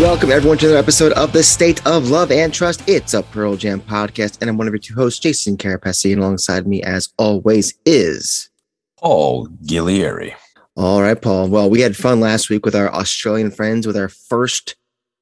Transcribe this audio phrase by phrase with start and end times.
[0.00, 2.82] Welcome everyone to another episode of the State of Love and Trust.
[2.88, 6.22] It's a Pearl Jam podcast, and I'm one of your two hosts, Jason Carapesi, and
[6.22, 8.48] alongside me, as always, is
[8.98, 10.32] Paul Gillieri.
[10.74, 11.48] All right, Paul.
[11.48, 14.74] Well, we had fun last week with our Australian friends with our first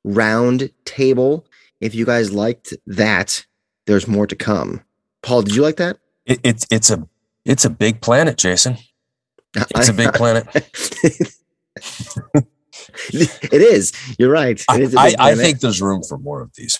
[0.04, 1.44] round table.
[1.80, 3.44] If you guys liked that,
[3.86, 4.84] there's more to come.
[5.22, 5.98] Paul, did you like that?
[6.24, 7.08] It, it's it's a
[7.44, 8.78] it's a big planet, Jason.
[9.74, 10.46] It's a big planet.
[13.12, 13.92] it is.
[14.18, 14.62] You're right.
[14.72, 15.38] It is a I, big I planet.
[15.38, 16.78] think there's room for more of these.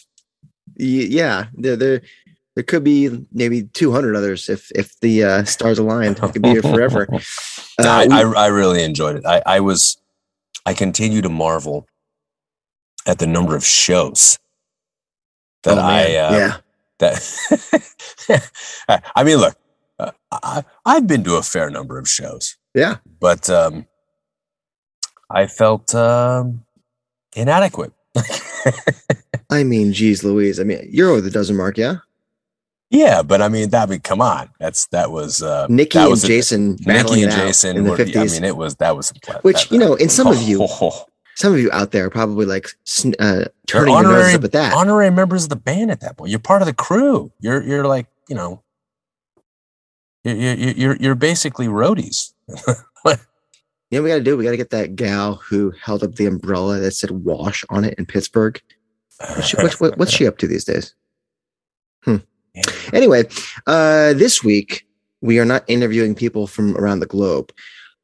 [0.76, 2.02] Yeah, there, there,
[2.54, 6.18] there could be maybe 200 others if if the uh, stars aligned.
[6.18, 7.08] It could be here forever.
[7.80, 9.24] Uh, I, we- I I really enjoyed it.
[9.24, 9.98] I, I was
[10.66, 11.86] I continue to marvel
[13.06, 14.36] at the number of shows
[15.62, 16.56] that oh, I uh, yeah.
[16.98, 18.50] that
[19.14, 19.55] I mean, look,
[20.00, 22.96] uh, I, I've been to a fair number of shows, Yeah.
[23.20, 23.86] but um,
[25.30, 26.64] I felt um,
[27.36, 27.92] inadequate.
[29.50, 30.58] I mean, geez, Louise.
[30.60, 31.96] I mean, you're over the dozen mark, yeah.
[32.90, 36.10] Yeah, but I mean, that mean, come on, that's that was uh, Nikki that and
[36.10, 37.76] was a- Jason, Nikki and Jason.
[37.76, 38.32] in the were- fifties.
[38.32, 40.40] I mean, it was that was a pla- Which, that- you know, in some of
[40.48, 41.04] you- Oh,
[41.36, 42.66] Some of you out there are probably like
[43.18, 44.72] uh, turning your noses honorary, up at that.
[44.72, 46.30] honorary members of the band at that point.
[46.30, 47.30] You're part of the crew.
[47.40, 48.62] You're you're like you know,
[50.24, 52.32] you're you're you're, you're basically roadies.
[53.91, 54.36] You know what we got to do?
[54.36, 57.84] We got to get that gal who held up the umbrella that said "wash" on
[57.84, 58.61] it in Pittsburgh.
[59.19, 60.95] What's she, what, what, what's she up to these days?
[62.92, 63.25] Anyway,
[63.67, 64.86] uh, this week
[65.20, 67.53] we are not interviewing people from around the globe.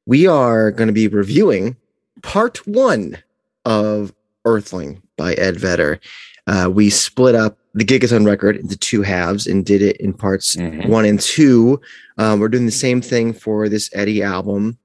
[0.07, 1.77] We are going to be reviewing
[2.23, 3.19] part one
[3.64, 4.13] of
[4.45, 5.98] Earthling by Ed Vedder.
[6.47, 10.55] Uh, we split up the Gigaton record into two halves and did it in parts
[10.55, 10.89] Mhm.
[10.89, 11.81] one and two.
[12.19, 14.79] Um, we're doing the same thing for this Eddie album.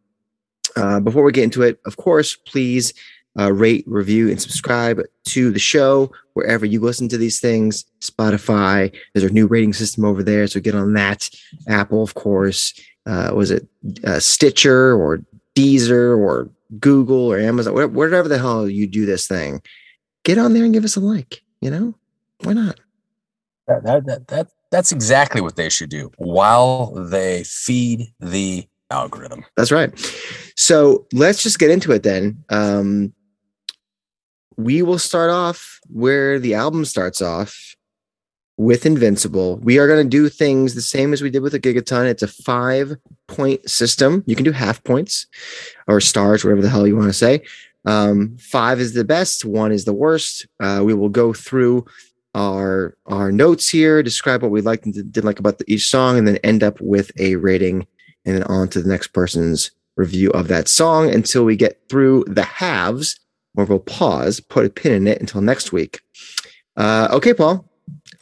[0.76, 2.94] Uh, before we get into it, of course, please
[3.40, 7.86] uh, rate, review, and subscribe to the show wherever you listen to these things.
[8.02, 11.30] Spotify, there's a new rating system over there, so get on that.
[11.68, 12.74] Apple, of course,
[13.06, 13.68] uh, was it
[14.04, 15.22] uh, Stitcher or
[15.56, 19.62] Deezer or Google or Amazon, wha- whatever the hell you do this thing.
[20.24, 21.42] Get on there and give us a like.
[21.62, 21.96] You know,
[22.44, 22.80] why not?
[23.68, 29.46] That, that, that, that, that's exactly what they should do while they feed the algorithm.
[29.56, 29.92] That's right.
[30.56, 32.44] So let's just get into it then.
[32.50, 33.14] Um,
[34.58, 37.76] we will start off where the album starts off
[38.58, 39.58] with Invincible.
[39.60, 42.10] We are going to do things the same as we did with a Gigaton.
[42.10, 42.98] It's a five
[43.28, 44.24] point system.
[44.28, 45.28] You can do half points
[45.88, 47.42] or stars, whatever the hell you want to say.
[47.86, 50.46] Um, five is the best, one is the worst.
[50.60, 51.86] Uh, we will go through
[52.36, 56.18] our our notes here, describe what we liked and didn't like about the, each song,
[56.18, 57.88] and then end up with a rating
[58.26, 62.24] and then on to the next person's review of that song until we get through
[62.28, 63.20] the halves
[63.54, 66.02] where we'll pause, put a pin in it until next week.
[66.78, 67.66] Uh, okay, Paul,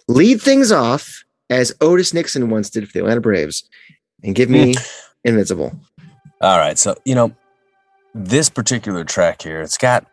[0.08, 3.70] lead things off as Otis Nixon once did for the Atlanta Braves
[4.24, 4.76] and give me
[5.24, 5.78] Invincible.
[6.42, 6.78] All right.
[6.78, 7.36] So, you know,
[8.14, 10.06] this particular track here, it's got,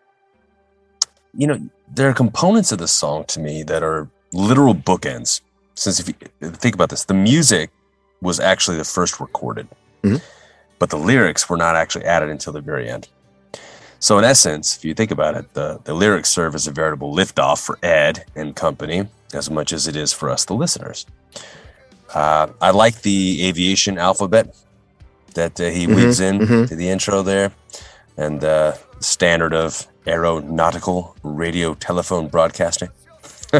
[1.32, 1.58] you know,
[1.94, 5.40] there are components of the song to me that are literal bookends.
[5.76, 7.70] Since if you think about this, the music
[8.24, 9.68] was actually the first recorded,
[10.02, 10.20] Mhm.
[10.80, 13.08] but the lyrics were not actually added until the very end.
[14.00, 17.14] So, in essence, if you think about it, the, the lyrics serve as a veritable
[17.14, 21.06] liftoff for Ed and company as much as it is for us, the listeners.
[22.14, 24.54] Uh, I like the aviation alphabet
[25.34, 26.68] that uh, he Mhm, weaves in mhm.
[26.68, 27.50] to the intro there,
[28.16, 32.90] and uh, standard of aeronautical radio telephone broadcasting.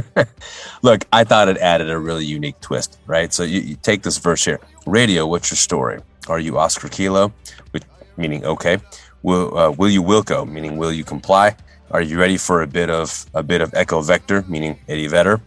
[0.82, 3.32] Look, I thought it added a really unique twist, right?
[3.32, 6.00] So you, you take this verse here: Radio, what's your story?
[6.28, 7.32] Are you Oscar Kilo,
[7.72, 7.82] which
[8.16, 8.78] meaning okay?
[9.22, 11.56] Will uh, Will you Wilco, meaning will you comply?
[11.90, 15.40] Are you ready for a bit of a bit of Echo Vector, meaning Eddie Vedder?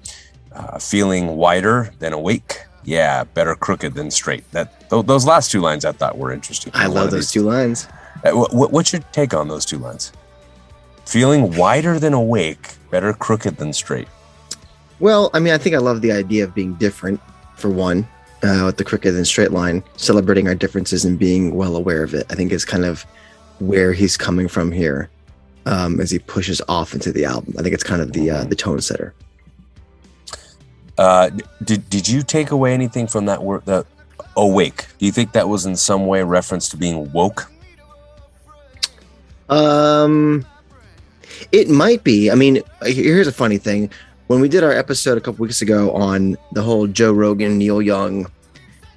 [0.52, 2.62] Uh, feeling wider than awake?
[2.84, 4.50] Yeah, better crooked than straight.
[4.54, 6.72] That th- those last two lines I thought were interesting.
[6.74, 7.88] I love those two lines.
[8.24, 10.14] uh, wh- wh- what's your take on those two lines?
[11.06, 14.08] Feeling wider than awake, better crooked than straight.
[15.00, 17.22] Well, I mean, I think I love the idea of being different
[17.56, 18.08] for one,
[18.44, 22.14] uh, with the crooked and straight line, celebrating our differences and being well aware of
[22.14, 22.26] it.
[22.30, 23.04] I think is kind of
[23.60, 25.10] where he's coming from here
[25.66, 27.56] um, as he pushes off into the album.
[27.60, 29.14] I think it's kind of the uh, the tone setter.
[30.98, 31.30] Uh,
[31.64, 33.66] did did you take away anything from that word?
[33.66, 33.86] The
[34.36, 34.88] awake.
[34.98, 37.52] Do you think that was in some way a reference to being woke?
[39.50, 40.46] Um,
[41.52, 42.32] it might be.
[42.32, 43.92] I mean, here's a funny thing.
[44.28, 47.82] When we did our episode a couple weeks ago on the whole Joe Rogan, Neil
[47.82, 48.30] Young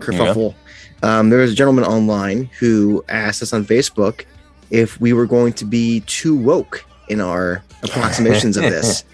[0.01, 0.57] kerfuffle,
[1.03, 1.19] yeah.
[1.19, 4.25] um, there was a gentleman online who asked us on Facebook
[4.71, 9.05] if we were going to be too woke in our approximations of this.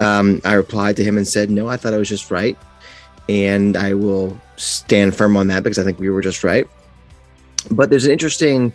[0.00, 2.58] Um, I replied to him and said, no, I thought I was just right.
[3.30, 6.66] And I will stand firm on that because I think we were just right.
[7.70, 8.74] But there's an interesting,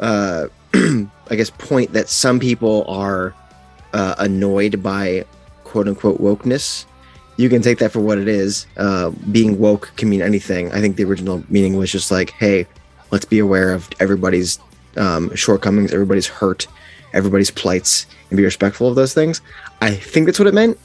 [0.00, 3.34] uh, I guess, point that some people are
[3.92, 5.26] uh, annoyed by
[5.74, 6.84] quote unquote wokeness.
[7.36, 8.68] You can take that for what it is.
[8.76, 10.70] Uh, being woke can mean anything.
[10.70, 12.68] I think the original meaning was just like, hey,
[13.10, 14.60] let's be aware of everybody's
[14.96, 16.68] um, shortcomings, everybody's hurt,
[17.12, 19.40] everybody's plights, and be respectful of those things.
[19.80, 20.78] I think that's what it meant,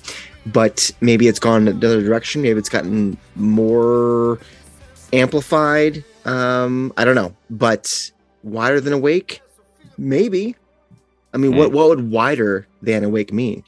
[0.48, 2.42] but maybe it's gone another direction.
[2.42, 4.40] Maybe it's gotten more
[5.14, 6.04] amplified.
[6.26, 9.44] Um, I don't know, but wider than awake,
[10.00, 10.56] maybe.
[11.32, 11.58] I mean, mm.
[11.58, 11.76] what hmm.
[11.76, 13.64] what would wider than awake mean?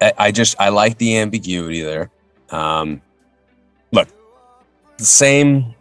[0.00, 2.10] I, just I like the ambiguity there.
[2.50, 3.02] Um,
[3.92, 4.08] look,
[4.96, 5.74] the same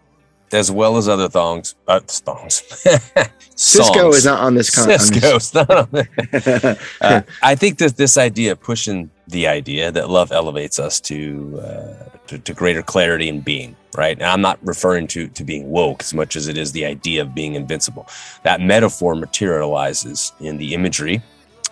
[0.51, 1.75] as well as other thongs.
[1.87, 2.61] Uh, thongs.
[3.55, 4.69] Sisqo is not on this.
[4.69, 6.79] Con- Sisqo's not on this.
[7.01, 11.59] uh, I think that this idea of pushing the idea that love elevates us to,
[11.61, 13.75] uh, to, to greater clarity in being.
[13.97, 16.85] Right, and I'm not referring to to being woke as much as it is the
[16.85, 18.07] idea of being invincible.
[18.43, 21.23] That metaphor materializes in the imagery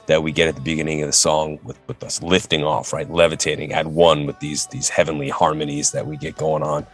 [0.07, 3.09] that we get at the beginning of the song with, with us lifting off, right,
[3.09, 6.86] levitating at one with these these heavenly harmonies that we get going on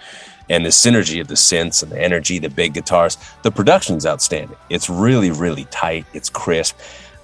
[0.50, 3.18] and the synergy of the synths and the energy, the big guitars.
[3.44, 4.57] The production's outstanding.
[4.69, 6.06] It's really, really tight.
[6.13, 6.77] It's crisp.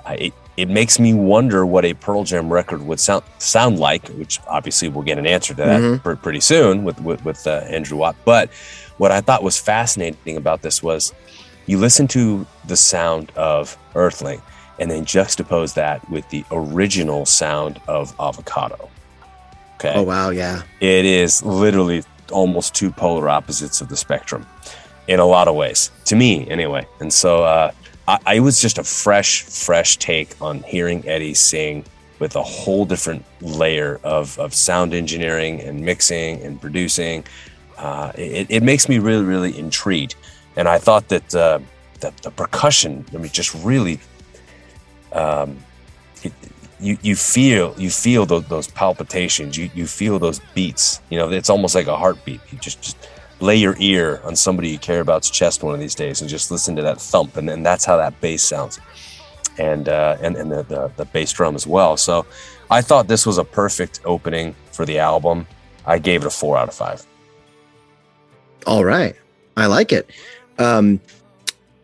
[0.05, 4.07] Uh, it, it makes me wonder what a Pearl Jam record would sound sound like,
[4.09, 6.21] which obviously we'll get an answer to that mm-hmm.
[6.21, 8.15] pretty soon with with, with uh, Andrew Watt.
[8.25, 8.49] But
[8.97, 11.13] what I thought was fascinating about this was
[11.65, 14.41] you listen to the sound of Earthling
[14.79, 18.89] and then juxtapose that with the original sound of Avocado.
[19.75, 19.93] Okay.
[19.95, 20.63] Oh wow, yeah.
[20.79, 24.45] It is literally almost two polar opposites of the spectrum
[25.07, 26.85] in a lot of ways, to me anyway.
[26.99, 27.71] And so uh,
[28.07, 31.85] I, I was just a fresh, fresh take on hearing Eddie sing
[32.19, 37.23] with a whole different layer of, of sound engineering and mixing and producing.
[37.77, 40.15] Uh, it, it, makes me really, really intrigued.
[40.57, 41.59] And I thought that, uh,
[42.01, 43.99] that the percussion, I mean, just really
[45.13, 45.57] um,
[46.79, 49.57] you you feel you feel those, those palpitations.
[49.57, 51.01] You you feel those beats.
[51.09, 52.41] You know it's almost like a heartbeat.
[52.51, 52.97] You just just
[53.41, 56.51] lay your ear on somebody you care about's chest one of these days and just
[56.51, 57.37] listen to that thump.
[57.37, 58.79] And then that's how that bass sounds.
[59.57, 61.97] And uh, and and the, the, the bass drum as well.
[61.97, 62.25] So
[62.69, 65.47] I thought this was a perfect opening for the album.
[65.85, 67.05] I gave it a four out of five.
[68.67, 69.15] All right.
[69.57, 70.09] I like it.
[70.57, 71.01] Um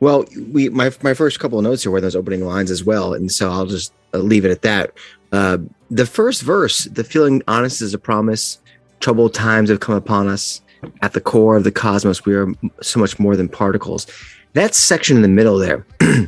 [0.05, 3.15] well, we my my first couple of notes here were those opening lines as well,
[3.15, 4.91] and so I'll just uh, leave it at that.
[5.31, 5.57] Uh,
[5.89, 8.59] the first verse, the feeling honest is a promise.
[8.99, 10.61] Troubled times have come upon us.
[11.01, 12.47] At the core of the cosmos, we are
[12.83, 14.05] so much more than particles.
[14.53, 16.27] That section in the middle there, I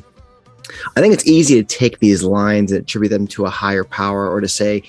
[0.96, 4.42] think it's easy to take these lines and attribute them to a higher power, or
[4.42, 4.82] to say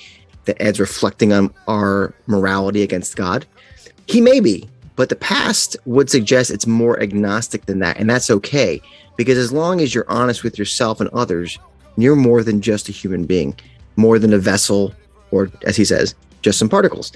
[0.46, 3.44] that Ed's reflecting on our morality against God.
[4.07, 4.66] He may be,
[4.99, 7.97] but the past would suggest it's more agnostic than that.
[7.99, 8.83] And that's okay
[9.17, 11.57] because as long as you're honest with yourself and others,
[11.97, 13.55] you're more than just a human being,
[13.95, 14.93] more than a vessel,
[15.31, 17.12] or as he says, just some particles.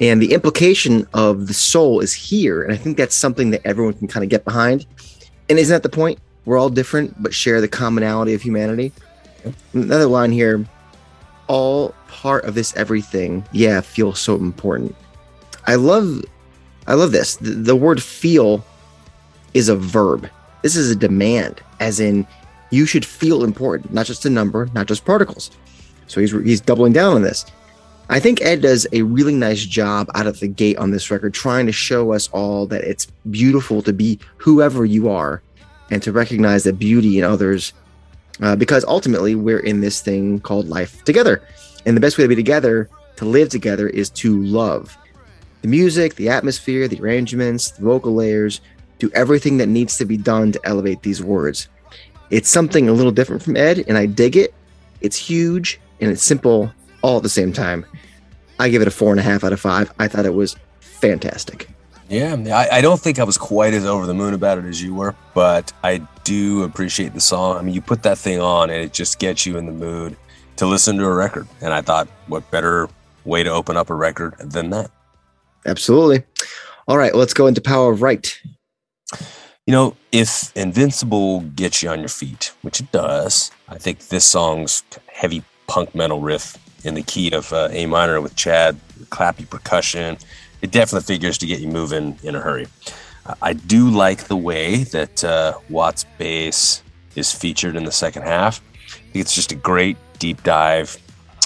[0.00, 2.62] And the implication of the soul is here.
[2.62, 4.86] And I think that's something that everyone can kind of get behind.
[5.48, 6.20] And isn't that the point?
[6.44, 8.92] We're all different, but share the commonality of humanity.
[9.72, 10.64] Another line here
[11.48, 14.94] all part of this everything, yeah, feels so important.
[15.66, 16.22] I love
[16.86, 17.36] I love this.
[17.36, 18.64] The, the word feel
[19.54, 20.28] is a verb.
[20.62, 22.26] This is a demand, as in
[22.70, 25.50] you should feel important, not just a number, not just particles.
[26.06, 27.44] So he's he's doubling down on this.
[28.08, 31.34] I think Ed does a really nice job out of the gate on this record,
[31.34, 35.42] trying to show us all that it's beautiful to be whoever you are,
[35.90, 37.72] and to recognize the beauty in others,
[38.40, 41.42] uh, because ultimately we're in this thing called life together,
[41.84, 44.96] and the best way to be together, to live together, is to love
[45.66, 48.60] the music, the atmosphere, the arrangements, the vocal layers,
[49.00, 51.68] do everything that needs to be done to elevate these words.
[52.30, 54.54] It's something a little different from Ed, and I dig it.
[55.00, 57.84] It's huge and it's simple all at the same time.
[58.60, 59.92] I give it a four and a half out of five.
[59.98, 61.68] I thought it was fantastic.
[62.08, 64.80] Yeah, I, I, don't think I was quite as over the moon about it as
[64.80, 67.56] you were, but I do appreciate the song.
[67.56, 70.16] I mean, you put that thing on and it just gets you in the mood
[70.56, 71.48] to listen to a record.
[71.60, 72.88] And I thought, what better
[73.24, 74.92] way to open up a record than that.
[75.66, 76.22] Absolutely.
[76.88, 78.40] All right, let's go into Power of Right.
[79.66, 84.24] You know, if Invincible gets you on your feet, which it does, I think this
[84.24, 88.78] song's heavy punk metal riff in the key of uh, A minor with Chad,
[89.10, 90.18] clappy percussion,
[90.62, 92.68] it definitely figures to get you moving in a hurry.
[93.42, 96.82] I do like the way that uh, Watt's bass
[97.16, 98.60] is featured in the second half.
[98.86, 100.96] I think it's just a great deep dive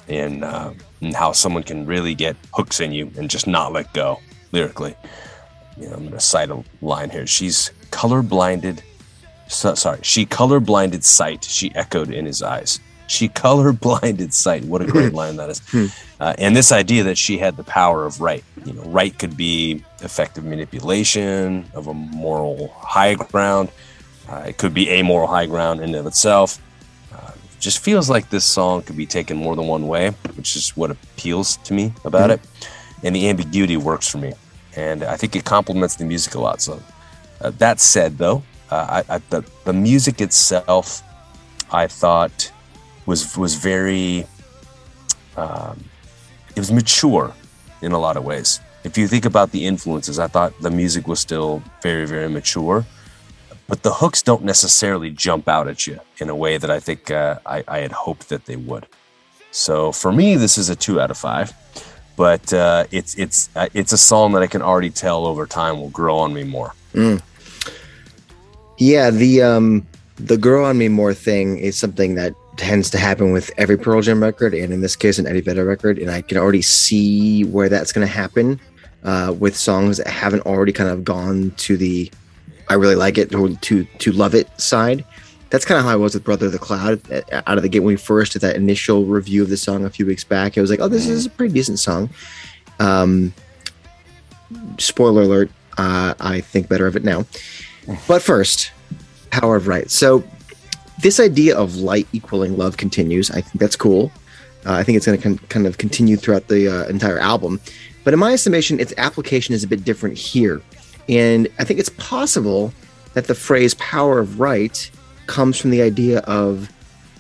[0.09, 3.93] in, uh, in how someone can really get hooks in you and just not let
[3.93, 4.21] go
[4.53, 4.95] lyrically.
[5.77, 7.27] You know, I'm going to cite a line here.
[7.27, 8.83] She's color blinded.
[9.49, 11.45] So, sorry, she color blinded sight.
[11.45, 12.81] She echoed in his eyes.
[13.07, 14.65] She color blinded sight.
[14.65, 15.61] What a great line that is.
[15.71, 15.87] Hmm.
[16.19, 18.45] Uh, and this idea that she had the power of right.
[18.67, 23.71] You know, right could be effective manipulation of a moral high ground.
[24.29, 26.61] Uh, it could be a moral high ground in and of itself.
[27.61, 30.91] Just feels like this song could be taken more than one way, which is what
[30.91, 32.41] appeals to me about it.
[33.03, 34.33] And the ambiguity works for me.
[34.77, 36.63] And I think it complements the music a lot.
[36.63, 36.81] So,
[37.41, 41.03] uh, that said, though, uh, I, I, the, the music itself,
[41.71, 42.51] I thought
[43.07, 44.27] was was very
[45.37, 45.85] um,
[46.55, 47.33] it was mature
[47.83, 48.61] in a lot of ways.
[48.85, 52.87] If you think about the influences, I thought the music was still very very mature,
[53.71, 57.11] but the hooks don't necessarily jump out at you in a way that I think
[57.11, 58.85] uh, I, I, had hoped that they would.
[59.53, 61.53] So for me, this is a two out of five.
[62.17, 65.81] But uh, it's it's uh, it's a song that I can already tell over time
[65.81, 66.75] will grow on me more.
[66.93, 67.23] Mm.
[68.77, 69.87] Yeah, the um
[70.17, 74.03] the grow on me more thing is something that tends to happen with every Pearl
[74.03, 75.99] Jam record, and in this case, an Eddie Vedder record.
[75.99, 78.61] And I can already see where that's going to happen
[79.05, 82.11] uh, with songs that haven't already kind of gone to the
[82.71, 85.05] I really like it or to to love it side.
[85.51, 87.69] That's kind of how I was with Brother of the Cloud uh, out of the
[87.69, 90.57] gate when we first did that initial review of the song a few weeks back.
[90.57, 92.09] It was like, oh, this is a pretty decent song.
[92.79, 93.35] Um,
[94.79, 97.27] spoiler alert, uh, I think better of it now.
[98.07, 98.71] But first,
[99.31, 99.91] Power of Right.
[99.91, 100.23] So
[101.03, 103.33] this idea of light equaling love continues.
[103.33, 104.13] I think that's cool.
[104.65, 107.61] Uh, I think it's going to con- kind of continue throughout the uh, entire album.
[108.05, 110.63] But in my estimation, its application is a bit different here.
[111.11, 112.73] And I think it's possible
[113.15, 114.91] that the phrase power of right
[115.27, 116.71] comes from the idea of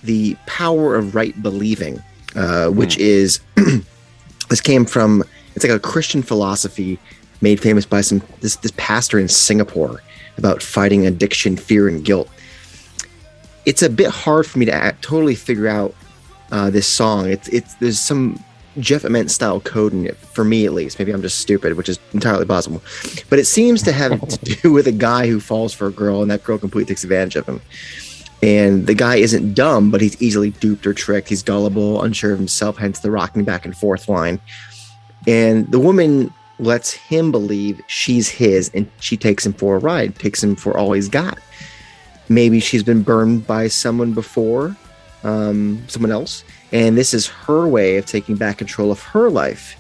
[0.03, 2.03] the power of right believing,
[2.37, 3.01] uh, which mm.
[3.01, 3.41] is
[4.49, 6.99] this came from it's like a Christian philosophy
[7.43, 10.03] made famous by some this this pastor in Singapore
[10.39, 12.31] about fighting addiction, fear, and guilt
[13.67, 15.95] it's a bit hard for me to act, totally figure out
[16.51, 17.29] uh, this song.
[17.29, 18.43] It's it's there's some
[18.79, 20.99] Jeff Ament style code in it for me at least.
[20.99, 22.83] Maybe I'm just stupid, which is entirely possible.
[23.29, 26.23] But it seems to have to do with a guy who falls for a girl
[26.23, 27.61] and that girl completely takes advantage of him.
[28.43, 31.29] And the guy isn't dumb, but he's easily duped or tricked.
[31.29, 34.41] He's gullible, unsure of himself, hence the rocking back and forth line.
[35.27, 40.15] And the woman lets him believe she's his and she takes him for a ride,
[40.17, 41.39] takes him for all he's got
[42.31, 44.75] maybe she's been burned by someone before,
[45.25, 49.77] um, someone else, and this is her way of taking back control of her life.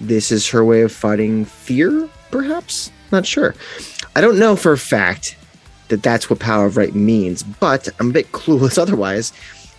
[0.00, 2.90] This is her way of fighting fear, perhaps?
[3.12, 3.54] Not sure.
[4.14, 5.36] I don't know for a fact
[5.88, 9.32] that that's what Power of Right means, but I'm a bit clueless otherwise.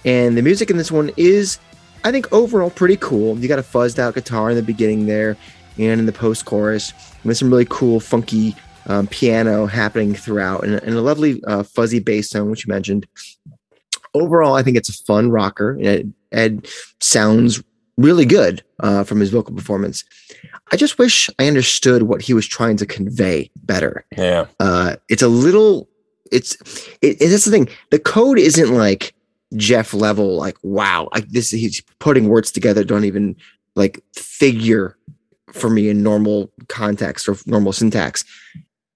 [0.06, 1.60] And the music in this one is,
[2.04, 3.38] I think, overall pretty cool.
[3.38, 5.36] You got a fuzzed out guitar in the beginning there
[5.77, 8.56] and in the post chorus, with some really cool, funky
[8.88, 13.06] um, piano happening throughout and, and a lovely uh, fuzzy bass tone, which you mentioned.
[14.13, 15.77] Overall, I think it's a fun rocker.
[15.82, 16.67] Ed, Ed
[17.00, 17.63] sounds
[17.98, 20.03] really good uh, from his vocal performance.
[20.72, 24.05] I just wish I understood what he was trying to convey better.
[24.15, 24.46] Yeah.
[24.60, 25.89] Uh, it's a little,
[26.31, 26.55] it's,
[27.01, 27.69] it, it, that's the thing.
[27.89, 29.13] The code isn't like
[29.55, 33.36] Jeff level, like, wow, like this, he's putting words together, don't even
[33.75, 34.98] like figure
[35.53, 38.24] for me in normal context or normal syntax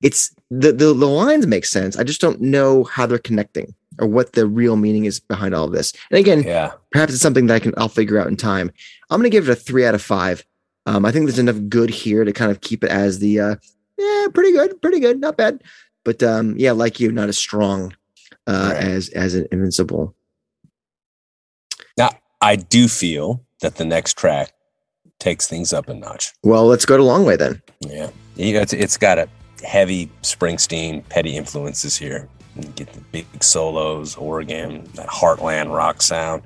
[0.01, 1.97] it's the, the the lines make sense.
[1.97, 5.65] I just don't know how they're connecting or what the real meaning is behind all
[5.65, 5.93] of this.
[6.09, 8.71] And again, yeah, perhaps it's something that I can I'll figure out in time.
[9.09, 10.43] I'm gonna give it a three out of five.
[10.87, 13.55] Um, I think there's enough good here to kind of keep it as the uh,
[13.97, 15.63] yeah, pretty good, pretty good, not bad.
[16.03, 17.95] But um, yeah, like you, not as strong
[18.47, 18.83] uh, right.
[18.83, 20.15] as as an Invincible.
[21.97, 22.09] Now,
[22.41, 24.53] I do feel that the next track
[25.19, 26.33] takes things up a notch.
[26.43, 27.61] Well, let's go to Long Way then.
[27.81, 29.29] Yeah, you know, it's, it's got a
[29.63, 32.27] heavy Springsteen Petty influences here.
[32.55, 36.43] You get the big solos, organ, that heartland rock sound.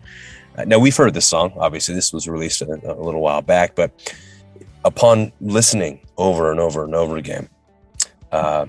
[0.57, 1.53] Uh, now we've heard this song.
[1.57, 3.91] Obviously, this was released a, a, little while back, but
[4.85, 7.49] upon listening over and over and over again,
[8.31, 8.65] uh,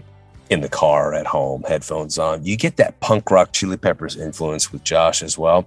[0.51, 4.73] in the car, at home, headphones on, you get that punk rock Chili Peppers influence
[4.73, 5.67] with Josh as well.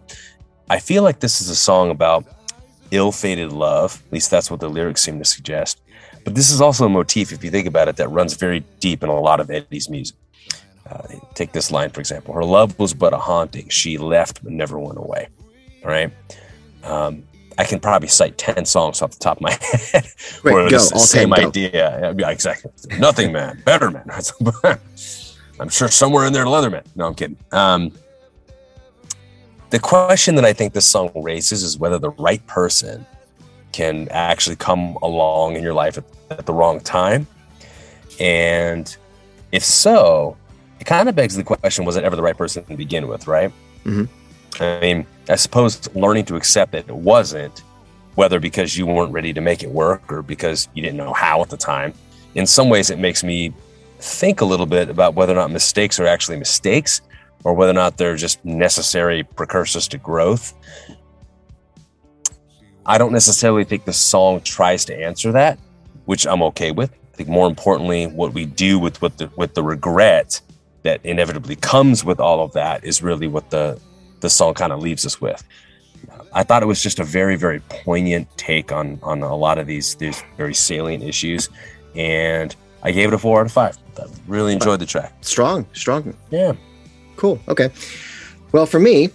[0.70, 2.26] I feel like this is a song about
[2.92, 4.02] ill-fated love.
[4.08, 5.82] At least that's what the lyrics seem to suggest.
[6.24, 9.04] But this is also a motif, if you think about it, that runs very deep
[9.04, 10.16] in a lot of Eddie's music.
[10.89, 11.03] Uh,
[11.36, 13.69] take this line, for example Her love was but a haunting.
[13.69, 15.27] She left but never went away.
[15.84, 16.12] All right.
[16.84, 17.24] Um,
[17.58, 19.51] I can probably cite 10 songs off the top of my
[19.91, 20.05] head
[20.43, 20.75] Wait, where go.
[20.77, 21.48] it's the same 10, go.
[21.50, 22.13] idea.
[22.17, 22.72] Yeah, exactly.
[22.98, 24.10] Nothing man, better man.
[25.60, 26.86] I'm sure somewhere in there, Leatherman.
[26.96, 27.38] No, I'm kidding.
[27.51, 27.91] Um,
[29.72, 33.05] the question that I think this song raises is whether the right person
[33.74, 37.27] can actually come along in your life at, at the wrong time.
[38.19, 38.96] And
[39.51, 40.38] if so,
[40.80, 43.28] it kind of begs the question was it ever the right person to begin with,
[43.28, 43.52] right?
[43.86, 44.08] Mhm.
[44.60, 47.64] I mean, I suppose learning to accept that it wasn't,
[48.16, 51.42] whether because you weren't ready to make it work or because you didn't know how
[51.42, 51.94] at the time,
[52.36, 53.54] in some ways it makes me
[54.00, 57.02] think a little bit about whether or not mistakes are actually mistakes
[57.44, 60.54] or whether or not they're just necessary precursors to growth.
[62.86, 65.60] I don't necessarily think the song tries to answer that,
[66.06, 66.92] which I'm okay with.
[67.14, 70.42] I think more importantly, what we do with with the with the regret
[70.84, 73.80] that inevitably comes with all of that is really what the
[74.22, 75.44] the song kind of leaves us with.
[76.34, 79.68] I thought it was just a very very poignant take on on a lot of
[79.68, 81.50] these these very salient issues,
[81.96, 83.78] and I gave it a four out of five.
[83.98, 85.14] I really enjoyed the track.
[85.22, 86.16] Strong, strong.
[86.32, 86.54] Yeah.
[87.18, 87.40] Cool.
[87.50, 87.70] Okay.
[88.54, 89.10] Well, for me,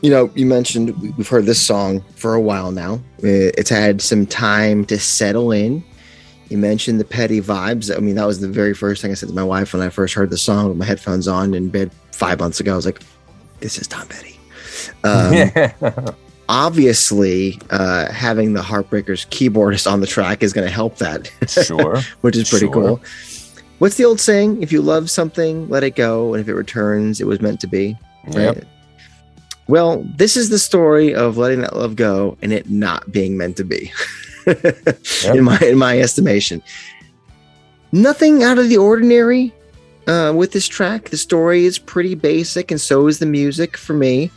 [0.00, 3.00] you know, you mentioned we- we've heard this song for a while now.
[3.18, 5.84] It's had some time to settle in.
[6.48, 7.94] You mentioned the Petty vibes.
[7.94, 9.90] I mean, that was the very first thing I said to my wife when I
[9.90, 12.72] first heard the song with my headphones on in bed five months ago.
[12.72, 13.00] I was like,
[13.60, 14.38] "This is Tom Petty."
[15.04, 16.14] Um,
[16.48, 22.00] obviously, uh, having the Heartbreakers keyboardist on the track is going to help that, sure.
[22.22, 22.72] which is pretty Sure.
[22.74, 23.00] cool.
[23.78, 24.60] What's the old saying?
[24.62, 27.66] If you love something, let it go, and if it returns, it was meant to
[27.68, 27.96] be.
[28.30, 28.56] Yep.
[28.56, 28.64] Right?
[29.68, 33.56] Well, this is the story of letting that love go and it not being meant
[33.58, 33.92] to be.
[35.24, 36.62] In my in my estimation.
[37.92, 39.52] Nothing out of the ordinary
[40.06, 41.10] uh, with this track.
[41.10, 44.30] The story is pretty basic, and so is the music for me.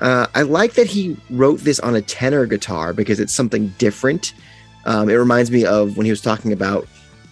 [0.00, 4.32] Uh, I like that he wrote this on a tenor guitar because it's something different.
[4.84, 6.86] Um, it reminds me of when he was talking about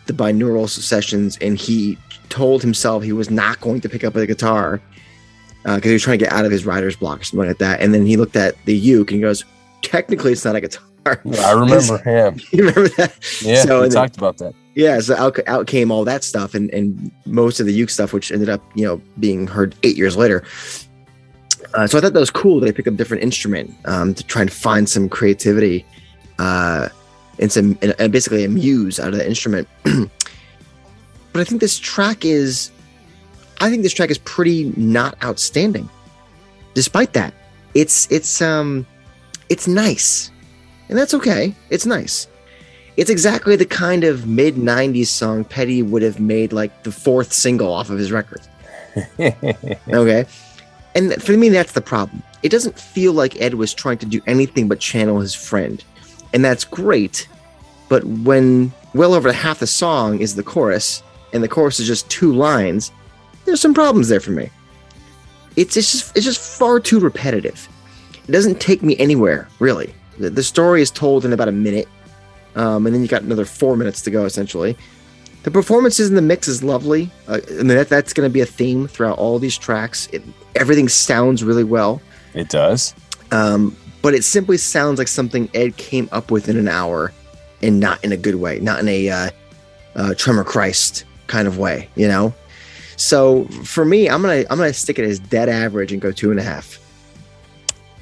[0.06, 1.96] the binaural sessions, and he
[2.28, 4.80] told himself he was not going to pick up a guitar
[5.62, 7.80] because he was trying to get out of his writer's block or something like that.
[7.80, 9.44] And then he looked at the uke and he goes,
[9.82, 12.40] "Technically, it's not a guitar." I remember him.
[12.50, 13.14] you remember that?
[13.42, 14.54] Yeah, So, we then- talked about that.
[14.74, 18.12] Yeah, so out, out came all that stuff and, and most of the uke stuff,
[18.12, 20.44] which ended up, you know, being heard eight years later.
[21.72, 24.12] Uh, so I thought that was cool that I picked up a different instrument um,
[24.14, 25.86] to try and find some creativity
[26.38, 26.90] uh,
[27.38, 29.66] and some and, and basically a muse out of the instrument.
[29.84, 32.70] but I think this track is,
[33.62, 35.88] I think this track is pretty not outstanding.
[36.74, 37.32] Despite that,
[37.72, 38.86] it's it's um,
[39.48, 40.30] it's nice,
[40.88, 41.54] and that's okay.
[41.70, 42.28] It's nice
[42.96, 47.32] it's exactly the kind of mid 90s song Petty would have made like the fourth
[47.32, 48.42] single off of his record.
[49.88, 50.24] Okay.
[50.94, 52.22] And for me, that's the problem.
[52.42, 55.84] It doesn't feel like Ed was trying to do anything but channel his friend.
[56.32, 57.28] And that's great.
[57.90, 61.02] But when well over half the song is the chorus,
[61.34, 62.90] and the chorus is just two lines,
[63.44, 64.50] there's some problems there for me.
[65.56, 67.68] It's, it's just it's just far too repetitive.
[68.26, 69.94] It doesn't take me anywhere, really.
[70.18, 71.88] The, the story is told in about a minute
[72.56, 74.76] um, and then you got another four minutes to go essentially.
[75.44, 77.10] The performances in the mix is lovely.
[77.28, 80.08] Uh, mean, that, that's going to be a theme throughout all these tracks.
[80.10, 80.22] It,
[80.56, 82.02] everything sounds really well,
[82.34, 82.94] it does.
[83.30, 87.12] um, but it simply sounds like something Ed came up with in an hour,
[87.62, 89.30] and not in a good way, not in a uh,
[89.94, 92.34] uh, Tremor Christ kind of way, you know.
[92.96, 96.30] So for me, I'm gonna I'm gonna stick it as dead average and go two
[96.30, 96.78] and a half.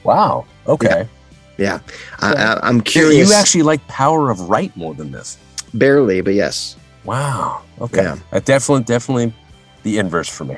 [0.04, 0.46] Wow.
[0.66, 0.88] Okay.
[0.88, 1.06] Yeah,
[2.20, 3.28] I, I, I'm curious.
[3.28, 5.38] You actually like Power of Right more than this.
[5.74, 6.76] barely, but yes.
[7.04, 7.62] Wow.
[7.80, 8.02] Okay.
[8.02, 8.16] Yeah.
[8.32, 9.34] Uh, definitely, definitely
[9.82, 10.56] the inverse for me.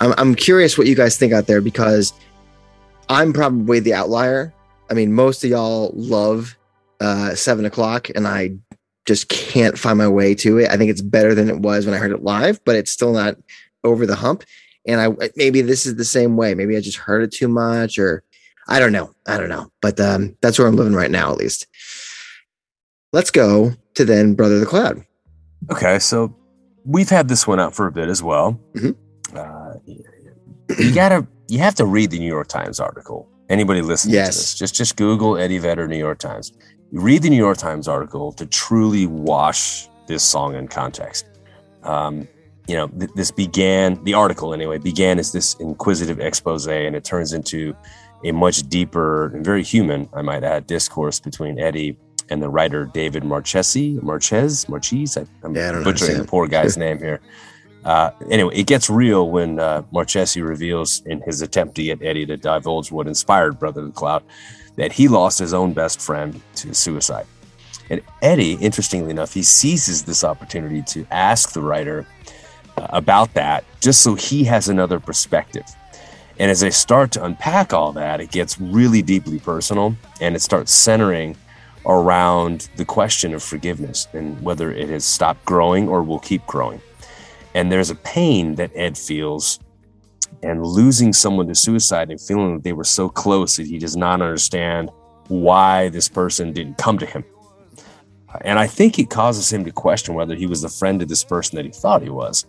[0.00, 2.12] I'm, I'm curious what you guys think out there because
[3.08, 4.52] I'm probably the outlier.
[4.90, 6.56] I mean, most of y'all love
[7.00, 8.52] uh, seven o'clock, and I
[9.06, 10.70] just can't find my way to it.
[10.70, 13.12] I think it's better than it was when I heard it live, but it's still
[13.12, 13.36] not
[13.84, 14.44] over the hump.
[14.86, 16.54] And I maybe this is the same way.
[16.54, 18.22] Maybe I just heard it too much, or
[18.68, 19.12] I don't know.
[19.26, 19.70] I don't know.
[19.80, 21.66] But um, that's where I'm living right now, at least.
[23.12, 25.04] Let's go to then Brother the Cloud.
[25.72, 25.98] Okay.
[25.98, 26.36] So
[26.84, 28.60] we've had this one out for a bit as well.
[28.74, 28.94] Mhm.
[29.34, 29.74] Uh,
[30.78, 33.28] you gotta, you have to read the New York Times article.
[33.48, 34.34] Anybody listening Yes.
[34.34, 36.52] to this, just just Google Eddie Vedder New York Times.
[36.92, 41.26] You read the New York Times article to truly wash this song in context.
[41.82, 42.28] Um,
[42.66, 47.04] you know, th- this began the article anyway began as this inquisitive expose, and it
[47.04, 47.74] turns into
[48.24, 51.96] a much deeper and very human, I might add, discourse between Eddie
[52.30, 55.20] and the writer David Marchesi, Marchez, Marchese.
[55.20, 57.20] I, am yeah, butchering the poor guy's name here.
[57.84, 62.26] Uh, anyway, it gets real when uh, Marchesi reveals in his attempt to get Eddie
[62.26, 64.22] to divulge what inspired Brother the Cloud
[64.76, 67.26] that he lost his own best friend to suicide.
[67.90, 72.06] And Eddie, interestingly enough, he seizes this opportunity to ask the writer
[72.76, 75.64] uh, about that just so he has another perspective.
[76.38, 80.40] And as they start to unpack all that, it gets really deeply personal and it
[80.40, 81.36] starts centering
[81.86, 86.80] around the question of forgiveness and whether it has stopped growing or will keep growing.
[87.54, 89.58] And there's a pain that Ed feels
[90.42, 93.96] and losing someone to suicide and feeling that they were so close that he does
[93.96, 94.90] not understand
[95.28, 97.24] why this person didn't come to him.
[98.42, 101.24] And I think it causes him to question whether he was the friend of this
[101.24, 102.46] person that he thought he was.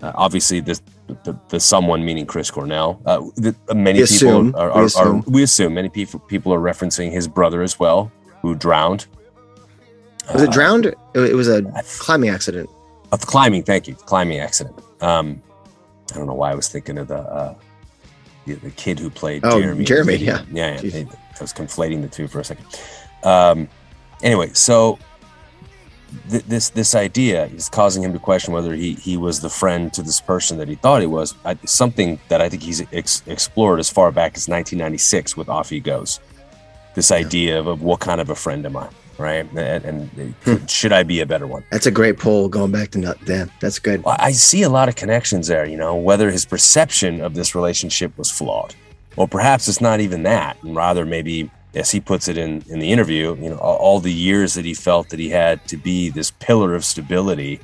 [0.00, 0.80] Uh, obviously, this
[1.24, 3.00] the, the, someone meaning Chris Cornell.
[3.06, 5.06] Uh, the, uh, many we people assume, are, are, we assume.
[5.06, 8.10] Are, we assume many people people are referencing his brother as well,
[8.42, 9.06] who drowned.
[10.32, 10.86] Was it uh, drowned?
[11.14, 11.62] It was a
[11.98, 12.70] climbing accident.
[13.12, 14.76] A climbing, thank you, climbing accident.
[15.00, 15.42] Um,
[16.12, 17.54] I don't know why I was thinking of the uh,
[18.46, 19.84] the, the, kid who played oh, Jeremy.
[19.84, 20.80] Jeremy, yeah, yeah.
[20.80, 21.04] yeah
[21.38, 22.66] I was conflating the two for a second.
[23.22, 23.68] Um,
[24.22, 24.98] anyway, so
[26.30, 29.92] th- this this idea is causing him to question whether he he was the friend
[29.94, 31.34] to this person that he thought he was.
[31.44, 35.70] I, something that I think he's ex- explored as far back as 1996 with Off
[35.70, 36.20] He Goes.
[36.94, 38.88] This idea of, of what kind of a friend am I?
[39.20, 39.46] right?
[39.52, 40.66] And, and hmm.
[40.66, 41.64] should I be a better one?
[41.70, 43.50] That's a great poll going back to Nut Dan.
[43.60, 44.02] That's good.
[44.02, 47.54] Well, I see a lot of connections there, you know, whether his perception of this
[47.54, 48.74] relationship was flawed.
[49.16, 52.78] Or perhaps it's not even that, and rather maybe as he puts it in, in
[52.78, 56.10] the interview, you know, all the years that he felt that he had to be
[56.10, 57.60] this pillar of stability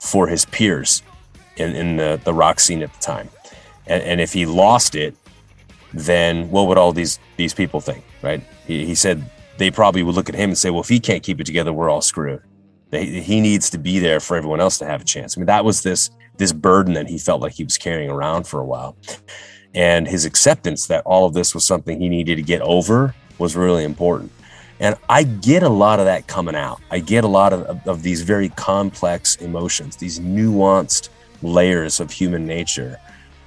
[0.00, 1.02] for his peers
[1.56, 3.28] in, in the, the rock scene at the time.
[3.86, 5.16] And, and if he lost it,
[5.94, 8.42] then what would all these these people think, right?
[8.66, 11.22] He, he said they probably would look at him and say, well, if he can't
[11.22, 12.42] keep it together, we're all screwed.
[12.90, 15.36] They, he needs to be there for everyone else to have a chance.
[15.36, 18.46] I mean, that was this this burden that he felt like he was carrying around
[18.46, 18.96] for a while.
[19.74, 23.56] And his acceptance that all of this was something he needed to get over was
[23.56, 24.32] really important.
[24.80, 26.80] And I get a lot of that coming out.
[26.90, 31.08] I get a lot of, of, of these very complex emotions, these nuanced
[31.42, 32.98] layers of human nature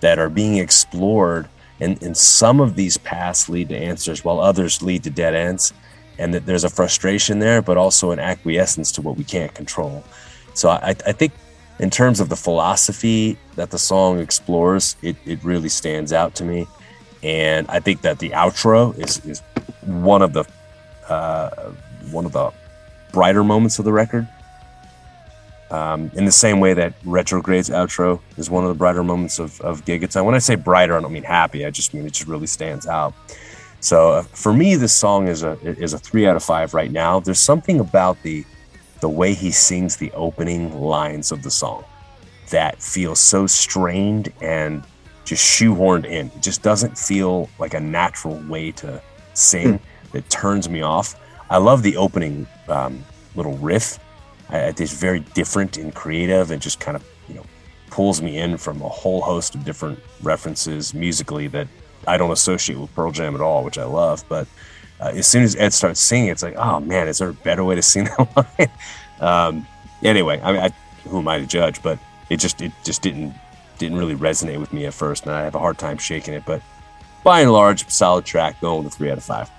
[0.01, 1.47] that are being explored.
[1.79, 5.73] And, and some of these paths lead to answers while others lead to dead ends
[6.19, 10.03] and that there's a frustration there, but also an acquiescence to what we can't control.
[10.53, 11.33] So I, I think
[11.79, 16.43] in terms of the philosophy that the song explores, it, it really stands out to
[16.43, 16.67] me.
[17.23, 19.41] And I think that the outro is, is
[19.85, 20.45] one of the
[21.09, 21.71] uh,
[22.11, 22.51] one of the
[23.11, 24.27] brighter moments of the record.
[25.69, 29.59] Um, in the same way that Retrograde's outro is one of the brighter moments of,
[29.61, 30.25] of Gigaton.
[30.25, 31.65] When I say brighter, I don't mean happy.
[31.65, 33.13] I just mean it just really stands out.
[33.79, 36.91] So uh, for me, this song is a is a three out of five right
[36.91, 37.19] now.
[37.19, 38.45] There's something about the
[38.99, 41.83] the way he sings the opening lines of the song
[42.51, 44.83] that feels so strained and
[45.25, 46.27] just shoehorned in.
[46.27, 49.01] It just doesn't feel like a natural way to
[49.33, 49.79] sing.
[50.13, 51.15] It turns me off.
[51.49, 53.03] I love the opening um,
[53.35, 53.99] little riff.
[54.49, 57.45] I, it's very different and creative, and just kind of you know
[57.89, 61.67] pulls me in from a whole host of different references musically that
[62.07, 64.23] I don't associate with Pearl Jam at all, which I love.
[64.29, 64.47] But
[64.99, 67.63] uh, as soon as Ed starts singing, it's like, oh man, is there a better
[67.63, 68.71] way to sing that line?
[69.19, 69.67] um,
[70.03, 70.69] anyway, I mean, I,
[71.07, 71.81] who am I to judge?
[71.81, 73.33] But it just it just didn't
[73.77, 76.43] didn't really resonate with me at first, and I have a hard time shaking it.
[76.45, 76.61] But
[77.23, 79.49] by and large, solid track, going with three out of five.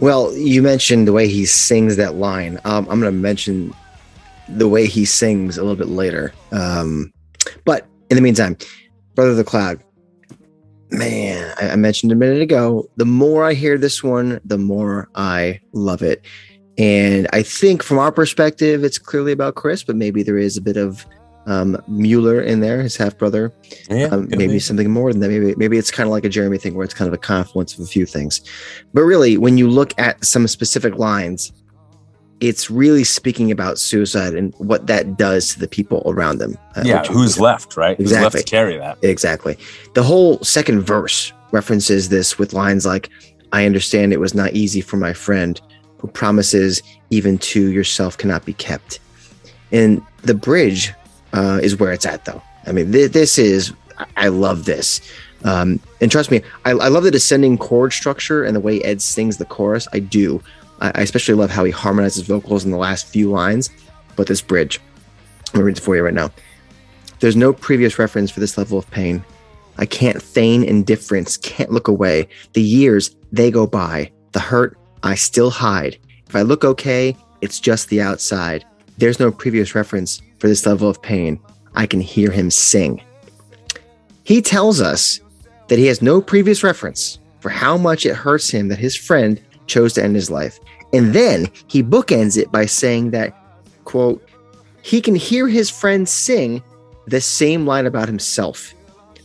[0.00, 2.58] Well, you mentioned the way he sings that line.
[2.64, 3.74] Um, I'm going to mention
[4.48, 6.32] the way he sings a little bit later.
[6.52, 7.12] Um,
[7.64, 8.56] but in the meantime,
[9.14, 9.82] Brother of the Cloud,
[10.90, 15.08] man, I, I mentioned a minute ago, the more I hear this one, the more
[15.14, 16.24] I love it.
[16.78, 20.62] And I think from our perspective, it's clearly about Chris, but maybe there is a
[20.62, 21.04] bit of
[21.46, 23.52] um, Mueller in there, his half brother.
[23.88, 24.58] Yeah, um, maybe be.
[24.58, 25.28] something more than that.
[25.28, 27.74] Maybe maybe it's kind of like a Jeremy thing where it's kind of a confluence
[27.74, 28.40] of a few things.
[28.92, 31.52] But really, when you look at some specific lines,
[32.40, 36.56] it's really speaking about suicide and what that does to the people around them.
[36.76, 37.98] Uh, yeah, who's left, right?
[38.00, 38.04] Exactly.
[38.04, 38.98] Who's left to carry that?
[39.02, 39.58] Exactly.
[39.94, 43.10] The whole second verse references this with lines like,
[43.52, 45.60] I understand it was not easy for my friend
[45.98, 49.00] who promises even to yourself cannot be kept.
[49.70, 50.94] And the bridge
[51.32, 52.42] uh, is where it's at, though.
[52.66, 53.72] I mean, th- this is,
[54.16, 55.00] I love this.
[55.44, 59.00] Um, and trust me, I, I love the descending chord structure and the way Ed
[59.00, 59.88] sings the chorus.
[59.92, 60.42] I do.
[60.80, 63.70] I especially love how he harmonizes vocals in the last few lines.
[64.16, 64.80] But this bridge,
[65.48, 66.30] I'm gonna read it for you right now.
[67.20, 69.22] There's no previous reference for this level of pain.
[69.76, 72.28] I can't feign indifference, can't look away.
[72.54, 74.10] The years, they go by.
[74.32, 75.98] The hurt, I still hide.
[76.28, 78.64] If I look okay, it's just the outside.
[78.98, 81.38] There's no previous reference for this level of pain.
[81.74, 83.02] I can hear him sing.
[84.24, 85.20] He tells us
[85.68, 89.40] that he has no previous reference for how much it hurts him that his friend
[89.66, 90.58] chose to end his life.
[90.92, 93.36] And then he bookends it by saying that,
[93.84, 94.26] quote,
[94.82, 96.62] he can hear his friend sing
[97.06, 98.74] the same line about himself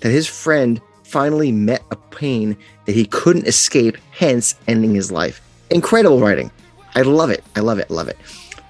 [0.01, 5.41] that his friend finally met a pain that he couldn't escape, hence ending his life.
[5.69, 6.51] Incredible writing.
[6.93, 7.43] I love it.
[7.55, 7.89] I love it.
[7.89, 8.17] Love it.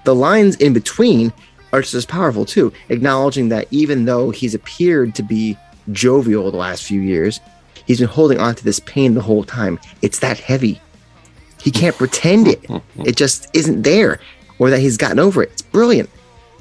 [0.04, 1.32] The lines in between
[1.76, 5.56] are just as powerful too, acknowledging that even though he's appeared to be
[5.92, 7.38] jovial the last few years,
[7.86, 9.78] he's been holding on to this pain the whole time.
[10.00, 10.80] It's that heavy.
[11.60, 12.64] He can't pretend it.
[13.04, 14.20] It just isn't there,
[14.58, 15.50] or that he's gotten over it.
[15.52, 16.08] It's brilliant.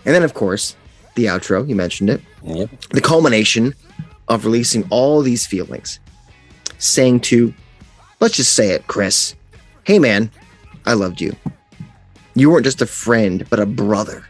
[0.05, 0.75] And then, of course,
[1.15, 2.21] the outro, you mentioned it.
[2.43, 2.69] Yep.
[2.89, 3.73] The culmination
[4.27, 5.99] of releasing all these feelings,
[6.77, 7.53] saying to,
[8.19, 9.33] let's just say it, Chris,
[9.85, 10.29] hey man,
[10.85, 11.35] I loved you.
[12.35, 14.27] You weren't just a friend, but a brother.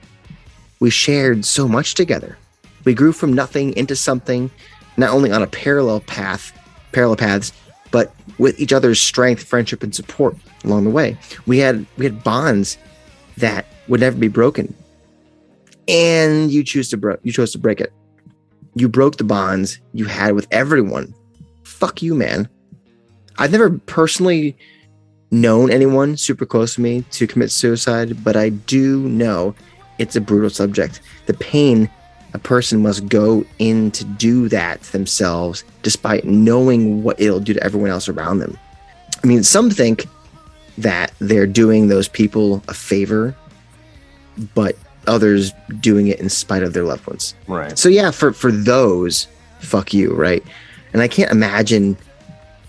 [0.80, 2.38] We shared so much together.
[2.84, 4.52] We grew from nothing into something,
[4.98, 6.52] not only on a parallel path,
[6.92, 7.52] parallel paths,
[7.92, 11.18] but with each other's strength, friendship, and support along the way.
[11.46, 12.78] We had we had bonds
[13.38, 14.74] that would never be broken.
[15.88, 17.94] And you choose to bro- you chose to break it.
[18.76, 21.14] You broke the bonds you had with everyone.
[21.64, 22.50] Fuck you, man.
[23.38, 24.58] I've never personally
[25.32, 29.56] known anyone super close to me to commit suicide, but I do know
[29.98, 31.02] it's a brutal subject.
[31.26, 31.90] The pain
[32.36, 37.64] a person must go in to do that themselves, despite knowing what it'll do to
[37.64, 38.58] everyone else around them.
[39.24, 40.06] I mean, some think
[40.78, 43.34] that they're doing those people a favor,
[44.54, 44.76] but
[45.08, 47.34] others doing it in spite of their loved ones.
[47.48, 47.80] Right.
[47.80, 49.28] So yeah, for for those,
[49.60, 50.44] fuck you, right?
[50.92, 51.98] And I can't imagine,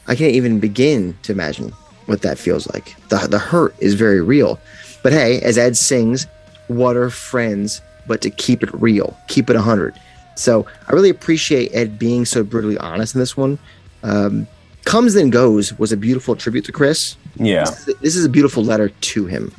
[0.06, 1.70] I can't even begin to imagine
[2.06, 2.94] what that feels like.
[3.08, 4.60] The the hurt is very real.
[5.02, 6.26] But hey, as Ed sings,
[6.68, 9.98] what are friends but to keep it real, keep it 100.
[10.36, 13.58] So I really appreciate Ed being so brutally honest in this one.
[14.02, 14.46] Um,
[14.84, 17.16] Comes Then Goes was a beautiful tribute to Chris.
[17.36, 17.64] Yeah.
[17.64, 19.52] This is, this is a beautiful letter to him.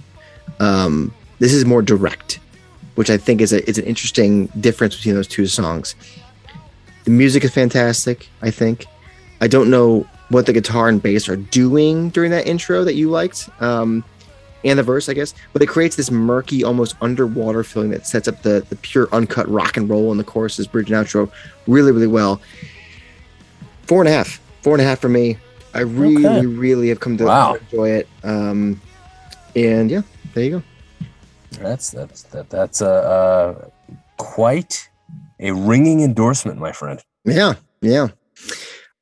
[0.59, 2.39] Um, this is more direct,
[2.95, 5.95] which I think is a is an interesting difference between those two songs.
[7.03, 8.29] The music is fantastic.
[8.41, 8.85] I think.
[9.41, 13.09] I don't know what the guitar and bass are doing during that intro that you
[13.09, 14.03] liked, um,
[14.67, 18.27] and the verse, I guess, but it creates this murky, almost underwater feeling that sets
[18.27, 21.31] up the the pure uncut rock and roll in the choruses, bridge and outro,
[21.67, 22.41] really, really well.
[23.83, 25.37] Four and a half, four and a half for me.
[25.73, 26.45] I really, Okay.
[26.45, 27.53] really have come to Wow.
[27.55, 28.07] enjoy it.
[28.23, 28.81] Um,
[29.55, 30.01] and yeah,
[30.33, 30.63] there you go.
[31.61, 33.67] That's that's that that's a uh,
[34.17, 34.89] quite
[35.39, 36.99] a ringing endorsement, my friend.
[37.25, 38.07] Yeah, yeah.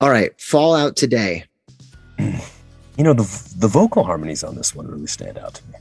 [0.02, 1.46] All right, Fallout today.
[2.98, 5.80] You know the the vocal harmonies on this one really stand out to me.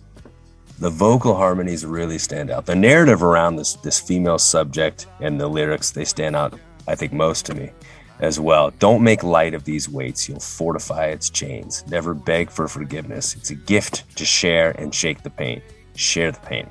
[0.80, 2.66] The vocal harmonies really stand out.
[2.66, 6.58] The narrative around this this female subject and the lyrics they stand out.
[6.88, 7.70] I think most to me
[8.18, 8.70] as well.
[8.80, 10.28] Don't make light of these weights.
[10.28, 11.84] You'll fortify its chains.
[11.86, 13.36] Never beg for forgiveness.
[13.36, 15.62] It's a gift to share and shake the pain.
[15.94, 16.68] Share the pain.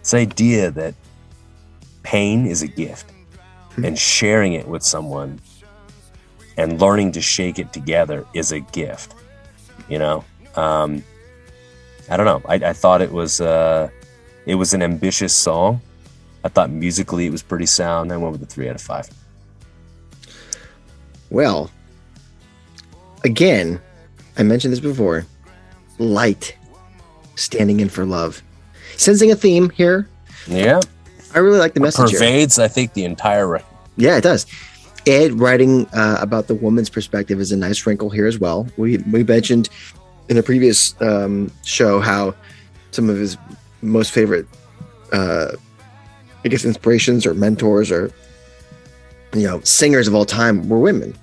[0.00, 0.94] This idea that
[2.02, 3.10] pain is a gift
[3.70, 3.84] hmm.
[3.86, 5.40] and sharing it with someone
[6.58, 9.14] and learning to shake it together is a gift
[9.88, 10.24] you know
[10.56, 11.02] um
[12.10, 13.88] i don't know i, I thought it was uh
[14.46, 15.80] it was an ambitious song
[16.44, 19.08] i thought musically it was pretty sound i went with a three out of five
[21.30, 21.70] Well,
[23.24, 23.80] again,
[24.38, 25.26] I mentioned this before.
[25.98, 26.56] Light,
[27.34, 28.42] standing in for love,
[28.96, 30.08] sensing a theme here.
[30.46, 30.78] yeah
[31.34, 32.20] I really like the message here.
[32.20, 34.46] pervades i think the entire record Yeah, it does.
[35.06, 38.66] Ed writing uh, about the woman's perspective is a nice wrinkle here as well.
[38.76, 39.68] We we mentioned
[40.28, 42.34] in the previous um, show how
[42.90, 43.36] some of his
[43.82, 44.46] most favorite,
[45.12, 45.52] uh,
[46.44, 48.10] I guess, inspirations or mentors or
[49.32, 51.14] you know singers of all time were women.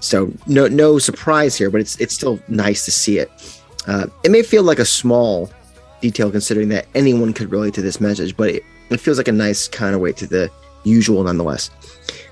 [0.00, 3.30] So no no surprise here, but it's it's still nice to see it.
[3.86, 5.50] Uh, it may feel like a small
[6.00, 9.32] detail considering that anyone could relate to this message, but it, it feels like a
[9.32, 10.50] nice counterweight to the
[10.84, 11.70] usual nonetheless.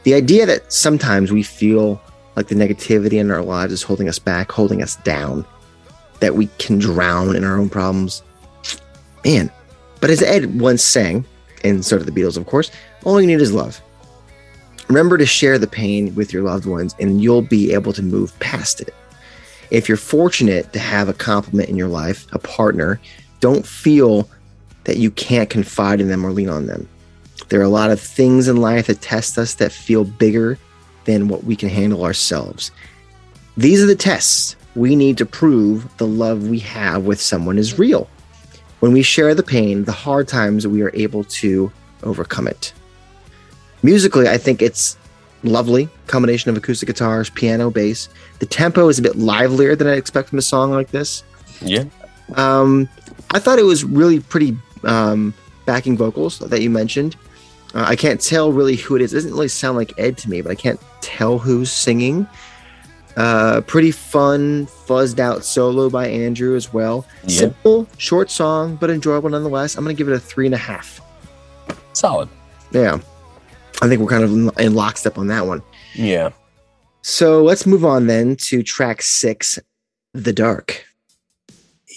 [0.04, 2.00] The idea that sometimes we feel
[2.36, 5.44] like the negativity in our lives is holding us back, holding us down,
[6.20, 8.22] that we can drown in our own problems.
[9.24, 9.50] Man.
[10.00, 11.26] But as Ed once sang,
[11.62, 12.70] and so did the Beatles, of course,
[13.04, 13.82] all you need is love.
[14.88, 18.36] Remember to share the pain with your loved ones, and you'll be able to move
[18.40, 18.94] past it.
[19.70, 22.98] If you're fortunate to have a complement in your life, a partner,
[23.40, 24.28] don't feel
[24.84, 26.88] that you can't confide in them or lean on them.
[27.50, 30.58] There are a lot of things in life that test us that feel bigger
[31.04, 32.70] than what we can handle ourselves.
[33.56, 37.78] These are the tests we need to prove the love we have with someone is
[37.78, 38.08] real.
[38.78, 41.70] When we share the pain, the hard times, we are able to
[42.02, 42.72] overcome it.
[43.82, 44.96] Musically, I think it's
[45.42, 48.08] lovely combination of acoustic guitars, piano, bass.
[48.38, 51.24] The tempo is a bit livelier than I expect from a song like this.
[51.60, 51.84] Yeah.
[52.36, 52.88] Um,
[53.32, 55.34] I thought it was really pretty um,
[55.66, 57.16] backing vocals that you mentioned.
[57.74, 59.12] Uh, I can't tell really who it is.
[59.12, 62.26] It doesn't really sound like Ed to me, but I can't tell who's singing.
[63.16, 67.06] Uh, pretty fun, fuzzed out solo by Andrew as well.
[67.24, 67.40] Yeah.
[67.40, 69.76] Simple, short song, but enjoyable nonetheless.
[69.76, 71.00] I'm going to give it a three and a half.
[71.92, 72.28] Solid.
[72.72, 72.98] Yeah.
[73.83, 75.62] I think we're kind of in- lockstep on that one.
[75.94, 76.30] Yeah.
[77.02, 79.59] So let's move on then to track six,
[80.12, 80.85] The Dark.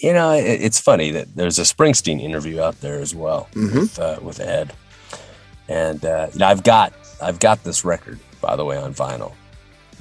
[0.02, 3.74] You know, it's funny that there's a Springsteen interview out there as well Mhm.
[3.80, 4.72] with uh, with Ed,
[5.68, 9.32] and uh, you know, I've got I've got this record by the way on vinyl,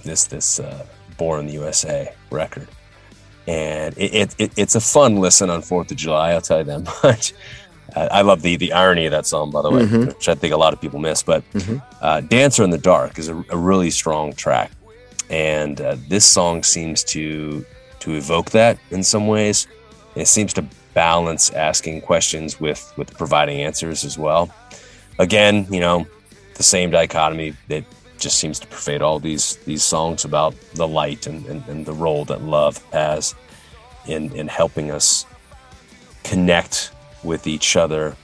[0.03, 0.85] this this uh,
[1.17, 2.67] Born in the USA record,
[3.47, 6.31] and it, it, it it's a fun listen on Fourth of July.
[6.31, 7.33] I'll tell you that much.
[7.95, 10.07] Uh, I love the the irony of that song, by the way, Mhm.
[10.07, 11.21] which I think a lot of people miss.
[11.23, 11.81] But Mhm.
[12.01, 14.71] uh, "Dancer in the Dark" is a, a really strong track,
[15.29, 17.63] and uh, this song seems to
[17.99, 19.67] to evoke that in some ways.
[20.15, 24.49] It seems to balance asking questions with with providing answers as well.
[25.19, 26.07] Again, you know,
[26.55, 27.83] the same dichotomy that
[28.17, 31.93] just seems to pervade all these these songs about the light and, and, and the
[31.93, 33.35] role that love has
[34.07, 35.25] in in helping us
[36.23, 36.91] connect
[37.23, 38.15] with each other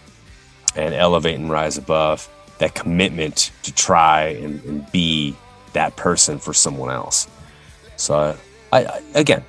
[0.76, 5.36] and elevate and rise above that commitment to try and, and be
[5.74, 7.28] that person for someone else.
[7.98, 8.38] So
[8.72, 9.44] I, I again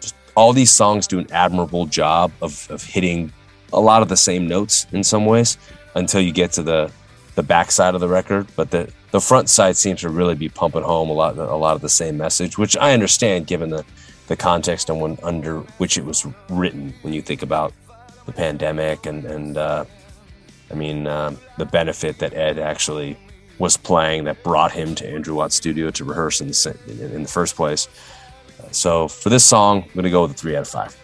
[0.00, 3.32] just all these songs do an admirable job of, of hitting
[3.72, 5.58] a lot of the same notes in some ways
[5.94, 6.90] until you get to the
[7.36, 10.48] the back side of the record but the the front side seems to really be
[10.48, 13.84] pumping home a lot a lot of the same message which i understand given the
[14.30, 17.72] the context and when under which it was written when you think about
[18.26, 19.84] the pandemic and and uh,
[20.70, 23.18] I mean um, the benefit that Ed actually
[23.58, 27.28] was playing that brought him to Andrew Watt's studio to rehearse in the in, the
[27.28, 27.88] first place.
[28.70, 30.96] So for this song, I'm gonna go with a three out of five.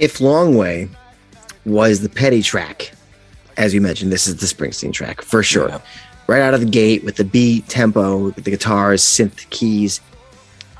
[0.00, 0.88] If Long Way
[1.64, 2.92] was the Petty track,
[3.56, 5.68] as you mentioned, this is the Springsteen track for sure.
[5.68, 5.80] Yeah.
[6.26, 10.00] Right out of the gate with the beat, tempo, the guitars, synth keys,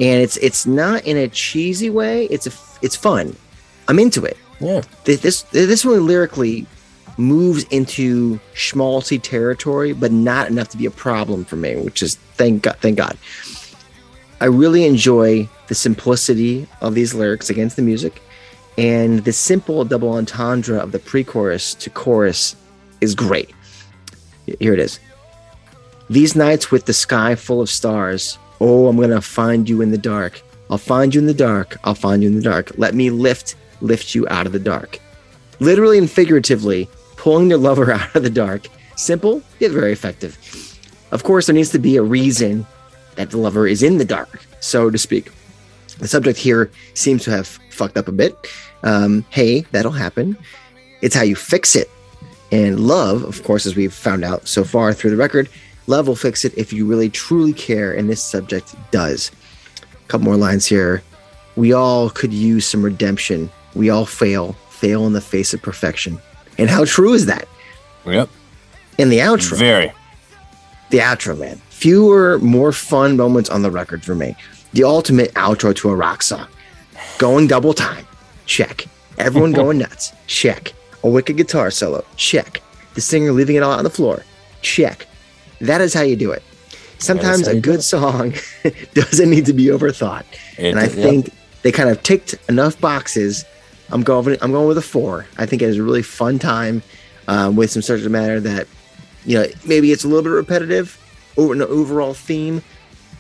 [0.01, 2.25] and it's it's not in a cheesy way.
[2.27, 3.37] It's a it's fun.
[3.89, 4.37] I'm into it.
[4.61, 6.67] Yeah, Th- This this one lyrically
[7.19, 11.77] moves into schmaltzy territory, but not enough to be a problem for me.
[11.77, 12.77] Which is thank God.
[12.81, 13.17] Thank God.
[14.41, 18.21] I really enjoy the simplicity of these lyrics against the music,
[18.77, 22.57] and the simple double entendre of the pre-chorus to chorus
[23.01, 23.51] is great.
[24.59, 24.99] Here it is.
[26.11, 28.39] These nights with the sky full of stars.
[28.61, 30.43] Oh, I'm gonna find you in the dark.
[30.71, 31.77] I'll find you in the dark.
[31.85, 32.73] I'll find you in the dark.
[32.77, 34.99] Let me lift, lift you out of the dark.
[35.61, 38.69] Literally and figuratively, pulling their lover out of the dark.
[38.97, 40.39] Simple, yet very effective.
[41.11, 42.67] Of course, there needs to be a reason
[43.17, 45.31] that the lover is in the dark, so to speak.
[45.99, 48.37] The subject here seems to have fucked up a bit.
[48.83, 50.37] Um, hey, that'll happen.
[51.03, 51.91] It's how you fix it.
[52.53, 55.49] And love, of course, as we've found out so far through the record,
[55.87, 59.31] love will fix it if you really truly care, and this subject does.
[59.83, 61.03] A couple more lines here.
[61.57, 63.51] We all could use some redemption.
[63.75, 66.19] We all fail, fail in the face of perfection.
[66.59, 67.49] And how true is that?
[68.07, 68.29] yep,
[68.99, 69.93] In the outro, very.
[70.91, 71.61] the outro, man.
[71.71, 74.37] Fewer, more fun moments on the record for me.
[74.75, 76.47] The ultimate outro to a rock song.
[77.19, 78.07] Going double time.
[78.47, 78.87] Check.
[79.19, 80.13] Everyone going nuts.
[80.27, 80.73] Check.
[81.03, 82.05] A wicked guitar solo.
[82.17, 82.61] Check.
[82.95, 84.25] The singer leaving it all on the floor.
[84.63, 85.07] Check.
[85.61, 86.43] That is how you do it.
[86.99, 88.35] Sometimes a do good song
[88.95, 90.25] doesn't need to be overthought.
[90.59, 91.31] It- and I think
[91.63, 93.45] they kind of ticked enough boxes.
[93.91, 94.37] I'm going.
[94.41, 95.27] I'm going with a four.
[95.37, 96.83] I think it is a really fun time
[97.29, 98.67] um, with some subject matter that,
[99.27, 100.99] you know, maybe it's a little bit repetitive
[101.37, 102.63] over an overall theme,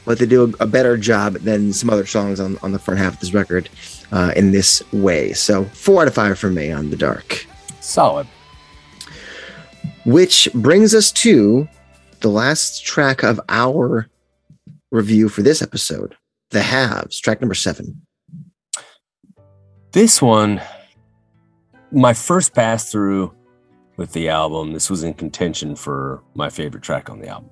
[0.04, 3.00] but they do a, a better job than some other songs on, on the front
[3.00, 3.68] half of this record
[4.12, 5.32] uh, in this way.
[5.32, 7.46] So four out of five for me on the dark.
[7.80, 8.26] solid.
[10.04, 11.68] Which brings us to
[12.20, 14.08] the last track of our
[14.90, 16.16] review for this episode,
[16.50, 18.02] The Haves, track number seven.
[19.92, 20.60] This one,
[21.92, 23.32] my first pass through
[23.96, 27.50] with the album, this was in contention for my favorite track on the album.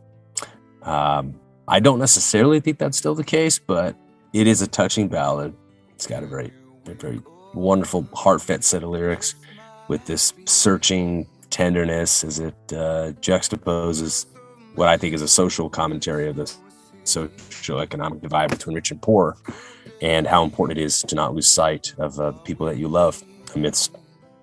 [0.83, 3.97] Um, I don't necessarily think that's still the case, but
[4.33, 5.55] it is a touching ballad.
[5.91, 6.53] It's got a very,
[6.85, 7.21] very, very
[7.55, 9.35] wonderful, heartfelt set of lyrics
[9.89, 14.27] with this searching tenderness as it uh, juxtaposes
[14.75, 16.53] what I think is a social commentary of the
[17.05, 19.37] social economic divide between rich and poor,
[20.01, 22.89] and how important it is to not lose sight of uh, the people that you
[22.89, 23.23] love
[23.55, 23.95] amidst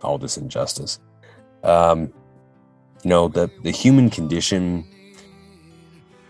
[0.02, 1.00] all this injustice.
[1.64, 2.14] Um,
[3.04, 4.86] you know, the the human condition,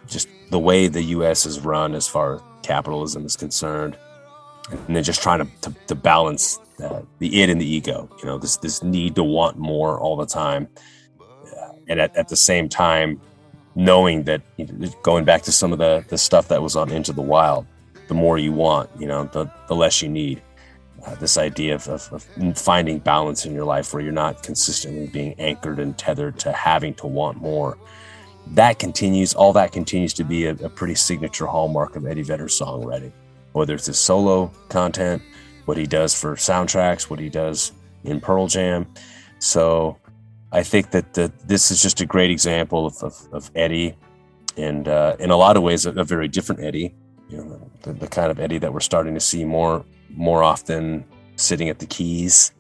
[0.08, 1.46] just the way the U.S.
[1.46, 3.98] is run as far as capitalism is concerned,
[4.70, 8.10] and then just trying to to, to balance uh, the id and the ego.
[8.20, 10.68] You know, this this need to want more all the time,
[11.88, 13.22] and at, at the same time,
[13.76, 14.42] knowing that
[15.04, 17.66] going back to some of the the stuff that was on Into the Wild,
[18.08, 20.42] the more you want, you know, the the less you need.
[21.06, 25.08] Uh, this idea of, of, of, finding balance in your life where you're not consistently
[25.08, 27.78] being anchored and tethered to having to want more.
[28.48, 32.60] That continues, all that continues to be a, a pretty signature hallmark of Eddie Vedder's
[32.60, 33.12] songwriting,
[33.54, 35.22] whether it's his solo content,
[35.66, 37.74] what he does for soundtracks, what he does
[38.04, 38.88] in Pearl Jam.
[39.40, 39.98] So
[40.52, 43.96] I think that the, this is just a great example of, of, of Eddie,
[44.58, 46.96] and uh, in a lot of ways, a, a very different Eddie.
[47.30, 51.06] You know, the, the, kind of Eddie that we're starting to see more more often
[51.36, 52.52] sitting at the keys.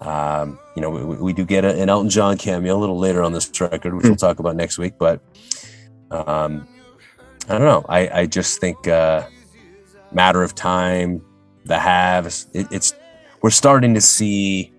[0.00, 3.22] Um, you know, we, we do get a, an Elton John cameo a little later
[3.22, 4.10] on this record, which mm.
[4.10, 4.94] we'll talk about next week.
[4.98, 5.20] But
[6.10, 6.66] um,
[7.48, 7.84] I don't know.
[7.88, 9.26] I, I just think uh,
[10.12, 11.24] matter of time,
[11.64, 12.46] the haves.
[12.52, 12.94] It, it's
[13.42, 14.72] we're starting to see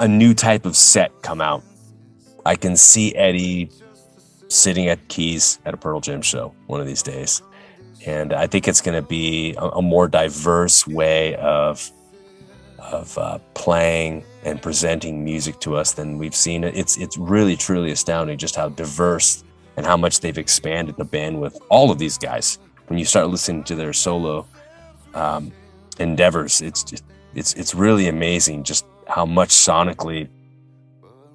[0.00, 1.62] a new type of set come out.
[2.44, 3.70] I can see Eddie
[4.48, 7.42] sitting at keys at a Pearl Jam show one of these days,
[8.04, 11.90] and I think it's going to be a, a, more diverse way of
[12.92, 16.64] of uh, playing and presenting music to us than we've seen.
[16.64, 19.44] It's it's really truly astounding just how diverse
[19.76, 22.58] and how much they've expanded the band with all of these guys.
[22.88, 24.46] When you start listening to their solo
[25.14, 25.52] um,
[25.98, 26.60] endeavors.
[26.60, 30.28] It's just, it's it's really amazing just how much sonically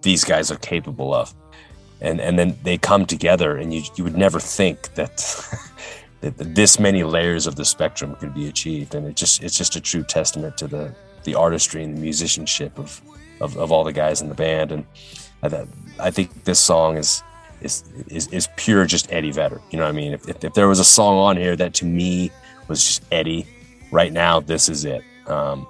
[0.02, 1.34] these guys are capable of,
[2.02, 5.18] and and then they come together, and you you would never think that.
[6.22, 9.76] that this many layers of the spectrum could be achieved and it just it's just
[9.76, 10.92] a true testament to the
[11.28, 13.02] the artistry and the musicianship of
[13.40, 14.86] of, of all the guys in the band and
[15.44, 15.66] I,
[16.00, 17.22] I think this song is
[17.62, 19.62] is, is is pure just Eddie Vedder.
[19.72, 20.14] You know what I mean?
[20.14, 22.32] If, if, if, there was a song on here that to me
[22.68, 23.48] was just Eddie,
[23.92, 25.04] right now this is it.
[25.28, 25.68] Um,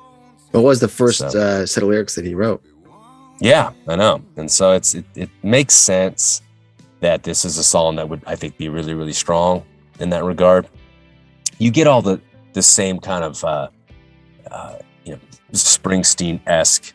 [0.52, 2.64] what was the first so, uh, set of lyrics that he wrote?
[3.40, 6.42] Yeah, I know, and so it's it, it makes sense
[7.00, 9.64] that this is a song that would I think be really really strong
[10.00, 10.68] in that regard.
[11.58, 12.20] You get all the
[12.54, 13.70] the same kind of uh,
[14.52, 14.76] uh,
[15.08, 15.20] you know
[15.54, 16.94] Springsteen esque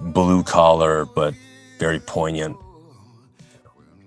[0.00, 1.34] blue collar, but
[1.78, 2.56] very poignant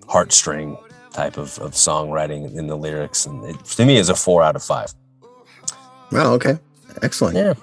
[0.01, 0.77] heartstring
[1.13, 4.55] type of, of songwriting in the lyrics, and it, to me is a four out
[4.55, 4.93] of five.
[6.11, 6.33] Wow.
[6.33, 6.57] Okay.
[7.01, 7.37] Excellent.
[7.37, 7.53] Yeah.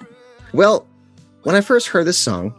[0.53, 0.87] Well,
[1.43, 2.53] when I first heard this song,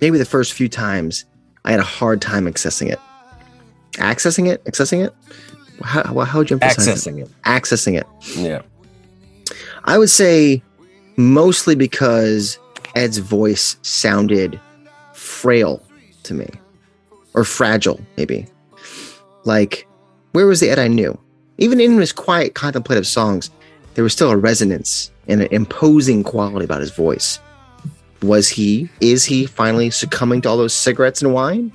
[0.00, 1.24] maybe the first few times,
[1.64, 3.00] I had a hard time accessing it.
[3.92, 4.64] Accessing it?
[4.64, 5.14] Accessing it?
[5.82, 7.28] How, how would you emphasize Accessing it?
[7.28, 7.42] it?
[7.42, 8.06] Accessing it.
[8.36, 8.62] Yeah.
[9.84, 10.62] I would say
[11.18, 12.58] mostly because
[12.94, 14.58] Ed's voice sounded
[15.12, 15.82] frail
[16.22, 16.48] to me
[17.34, 18.46] or fragile, maybe.
[19.44, 19.86] Like,
[20.32, 21.18] where was the Ed I knew?
[21.58, 23.50] Even in his quiet, contemplative songs,
[23.94, 27.40] there was still a resonance and an imposing quality about his voice.
[28.22, 31.72] Was he, is he finally succumbing to all those cigarettes and wine?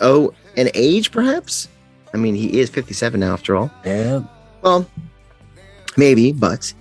[0.00, 1.68] Oh, an age perhaps?
[2.14, 3.70] I mean, he is 57 now, after all.
[3.84, 4.22] Yeah.
[4.62, 4.86] Well,
[5.96, 6.72] maybe, but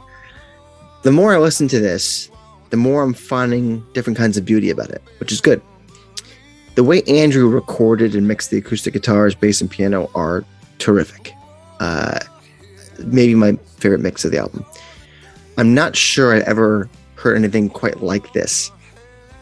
[1.03, 2.29] the more I listen to this,
[2.69, 5.61] the more I'm finding different kinds of beauty about it, which is good.
[6.75, 10.45] The way Andrew recorded and mixed the acoustic guitars, bass, and piano are
[10.77, 11.33] terrific.
[11.79, 12.19] Uh,
[13.05, 14.65] maybe my favorite mix of the album.
[15.57, 18.71] I'm not sure I ever heard anything quite like this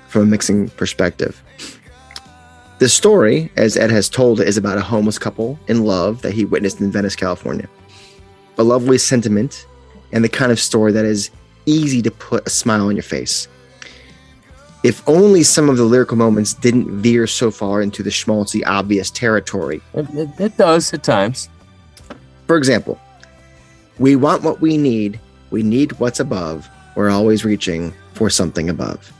[0.07, 1.41] from a mixing perspective.
[2.79, 6.45] The story, as Ed has told, is about a homeless couple in love that he
[6.45, 7.67] witnessed in Venice, California.
[8.57, 9.67] A lovely sentiment
[10.11, 11.29] and the kind of story that is
[11.69, 13.47] easy to put a smile on your face.
[14.83, 19.11] If only some of the lyrical moments didn't veer so far into the schmaltzy, obvious
[19.11, 19.81] territory.
[19.93, 21.49] It, it, it does at times.
[22.47, 22.99] For example,
[23.99, 25.19] we want what we need.
[25.51, 26.69] We need what's above.
[26.95, 29.11] We're always reaching for something above.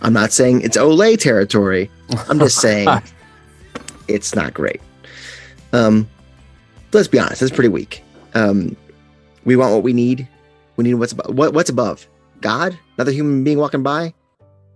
[0.00, 1.90] I'm not saying it's Olay territory.
[2.28, 2.88] I'm just saying
[4.08, 4.80] it's not great.
[5.72, 6.08] Um,
[6.92, 8.02] let's be honest, it's pretty weak.
[8.34, 8.76] Um,
[9.44, 10.26] we want what we need.
[10.76, 11.34] We need what's above.
[11.34, 12.06] What, what's above?
[12.40, 12.78] God?
[12.96, 14.14] Another human being walking by?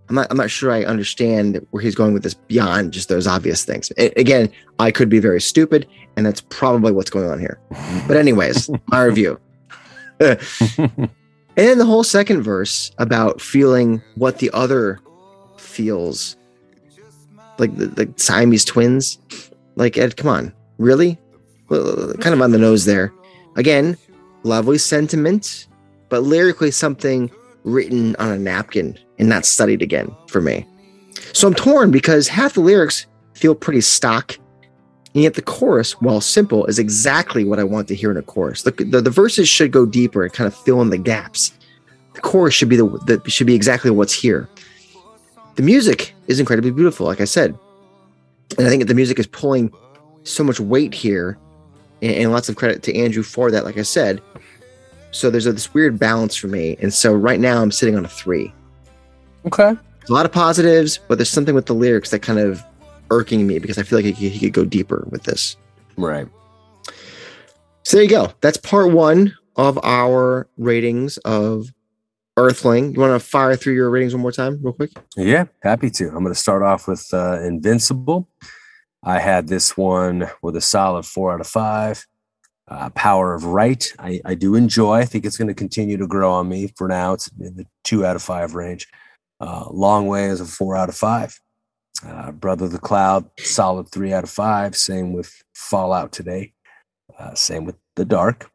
[0.09, 0.27] I'm not.
[0.29, 3.91] I'm not sure I understand where he's going with this beyond just those obvious things.
[3.97, 7.59] A- again, I could be very stupid, and that's probably what's going on here.
[8.07, 9.39] But anyways, my review.
[10.19, 11.09] and
[11.55, 14.99] then the whole second verse about feeling what the other
[15.57, 16.35] feels,
[17.57, 19.17] like the, the Siamese twins.
[19.75, 21.19] Like Ed, come on, Really?
[21.69, 23.13] Well, kind of on the nose there.
[23.55, 23.97] Again,
[24.41, 25.67] lovely sentiment,
[26.11, 27.31] but lyrically something
[27.63, 30.67] written on a napkin and not studied again for me.
[31.33, 34.37] So I'm torn because half the lyrics feel pretty stock,
[35.13, 38.21] and yet the chorus, while simple, is exactly what I want to hear in a
[38.21, 38.63] chorus.
[38.63, 41.53] The, the, the verses should go deeper and kind of fill in the gaps.
[42.13, 44.49] The chorus should be the, the should be exactly what's here.
[45.55, 47.57] The music is incredibly beautiful, like I said,
[48.57, 49.71] and I think that the music is pulling
[50.23, 51.37] so much weight here,
[52.01, 53.63] and, and lots of credit to Andrew for that.
[53.63, 54.21] Like I said,
[55.11, 58.05] so there's a, this weird balance for me, and so right now I'm sitting on
[58.05, 58.53] a three.
[59.45, 59.75] Okay.
[59.99, 62.63] There's a lot of positives, but there's something with the lyrics that kind of
[63.11, 65.57] irking me because I feel like he could, he could go deeper with this.
[65.97, 66.27] Right.
[67.83, 68.31] So there you go.
[68.41, 71.67] That's part one of our ratings of
[72.37, 72.93] Earthling.
[72.93, 74.91] You want to fire through your ratings one more time, real quick?
[75.17, 76.07] Yeah, happy to.
[76.07, 78.29] I'm going to start off with uh, Invincible.
[79.03, 82.05] I had this one with a solid four out of five.
[82.67, 84.93] Uh, Power of Right, I, I do enjoy.
[84.99, 86.71] I think it's going to continue to grow on me.
[86.77, 88.87] For now, it's in the two out of five range.
[89.41, 91.37] Uh, Long Way is a four out of five.
[92.05, 94.75] Uh, Brother the Cloud, solid three out of five.
[94.75, 96.53] Same with Fallout today.
[97.17, 98.49] Uh, same with The Dark.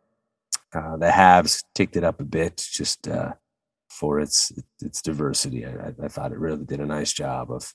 [0.74, 3.34] Uh, the Haves ticked it up a bit just uh,
[3.88, 4.52] for its
[4.82, 5.64] its diversity.
[5.64, 7.72] I, I thought it really did a nice job of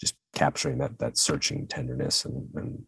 [0.00, 2.84] just capturing that that searching tenderness and, and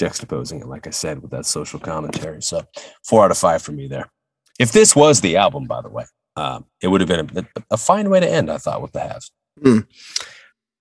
[0.00, 2.42] juxtaposing it, like I said, with that social commentary.
[2.42, 2.62] So
[3.04, 4.10] four out of five for me there.
[4.58, 6.04] If this was the album, by the way,
[6.36, 9.00] um, it would have been a, a, fine way to end, I thought, with the
[9.00, 9.30] Haves.
[9.62, 9.86] Mm.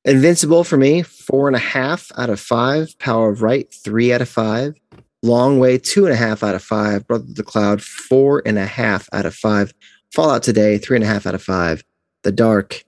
[0.06, 2.98] Invincible for me, four and a half out of five.
[3.00, 4.74] Power of Right, three out of five.
[5.22, 7.06] Long Way, two and a half out of five.
[7.08, 9.74] Brother of the Cloud, four and a half out of five.
[10.14, 11.84] Fallout Today, three and a half out of five.
[12.24, 12.84] The Dark,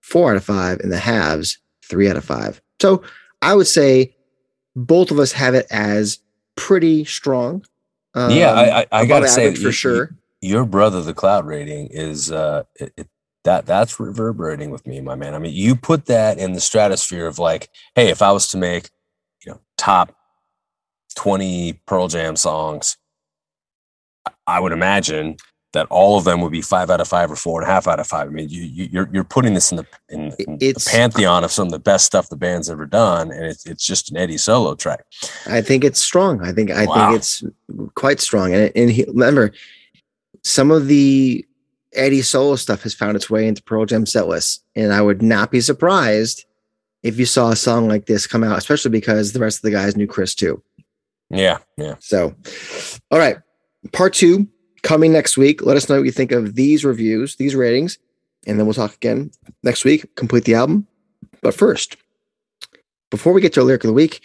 [0.00, 0.80] four out of five.
[0.80, 1.58] And The Haves,
[1.88, 2.60] three out of five.
[2.80, 3.02] So
[3.42, 4.14] I would say
[4.78, 6.20] both of us have it as
[6.56, 7.64] pretty strong.
[8.14, 10.16] Um, yeah, I, I, I gotta say for you, sure.
[10.40, 13.08] Your brother, the cloud rating is uh, it, it,
[13.44, 15.34] that that's reverberating with me, my man.
[15.34, 18.56] I mean, you put that in the stratosphere of like, hey, if I was to
[18.56, 18.90] make,
[19.44, 20.14] you know, top
[21.16, 22.96] twenty Pearl Jam songs,
[24.46, 25.36] I would imagine
[25.72, 27.86] that all of them would be five out of five or four and a half
[27.86, 28.28] out of five.
[28.28, 31.66] I mean, you, you're, you're putting this in the in, in the pantheon of some
[31.66, 34.74] of the best stuff the band's ever done, and it's it's just an Eddie solo
[34.74, 35.04] track.
[35.46, 36.42] I think it's strong.
[36.42, 37.10] I think I wow.
[37.10, 37.44] think it's
[37.94, 39.52] quite strong, and and he, remember
[40.42, 41.44] some of the
[41.92, 45.22] Eddie solo stuff has found its way into Pearl Jam set lists, and I would
[45.22, 46.46] not be surprised
[47.02, 49.70] if you saw a song like this come out, especially because the rest of the
[49.70, 50.62] guys knew Chris too.
[51.30, 51.96] Yeah, yeah.
[52.00, 52.34] So,
[53.10, 53.36] all right,
[53.92, 54.48] part two
[54.82, 55.62] coming next week.
[55.62, 57.98] Let us know what you think of these reviews, these ratings,
[58.46, 59.30] and then we'll talk again
[59.62, 60.14] next week.
[60.16, 60.86] Complete the album.
[61.42, 61.96] But first,
[63.10, 64.20] before we get to a lyric of the week,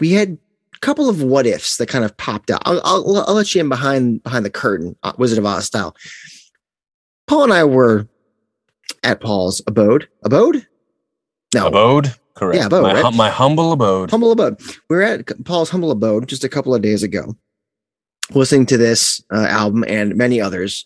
[0.00, 0.38] we had
[0.74, 2.62] a couple of what ifs that kind of popped out.
[2.64, 5.96] I'll, I'll, I'll let you in behind behind the curtain, uh, Wizard of Oz style.
[7.26, 8.06] Paul and I were
[9.02, 10.08] at Paul's abode.
[10.22, 10.66] Abode?
[11.54, 11.68] No.
[11.68, 12.14] Abode?
[12.34, 12.58] Correct.
[12.58, 12.82] Yeah, abode.
[12.82, 13.14] My, right?
[13.14, 14.10] my humble abode.
[14.10, 14.60] Humble abode.
[14.88, 17.34] We were at Paul's humble abode just a couple of days ago
[18.34, 20.84] listening to this uh, album and many others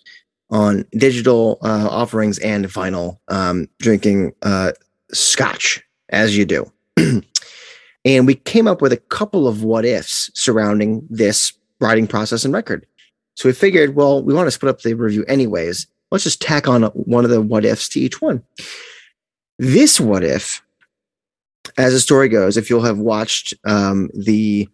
[0.51, 4.72] on digital uh, offerings and vinyl, um, drinking uh,
[5.12, 6.70] scotch as you do.
[8.05, 12.53] and we came up with a couple of what ifs surrounding this writing process and
[12.53, 12.84] record.
[13.36, 15.86] So we figured, well, we want to split up the review anyways.
[16.11, 18.43] Let's just tack on one of the what ifs to each one.
[19.59, 20.62] This what if,
[21.78, 24.68] as the story goes, if you'll have watched um, the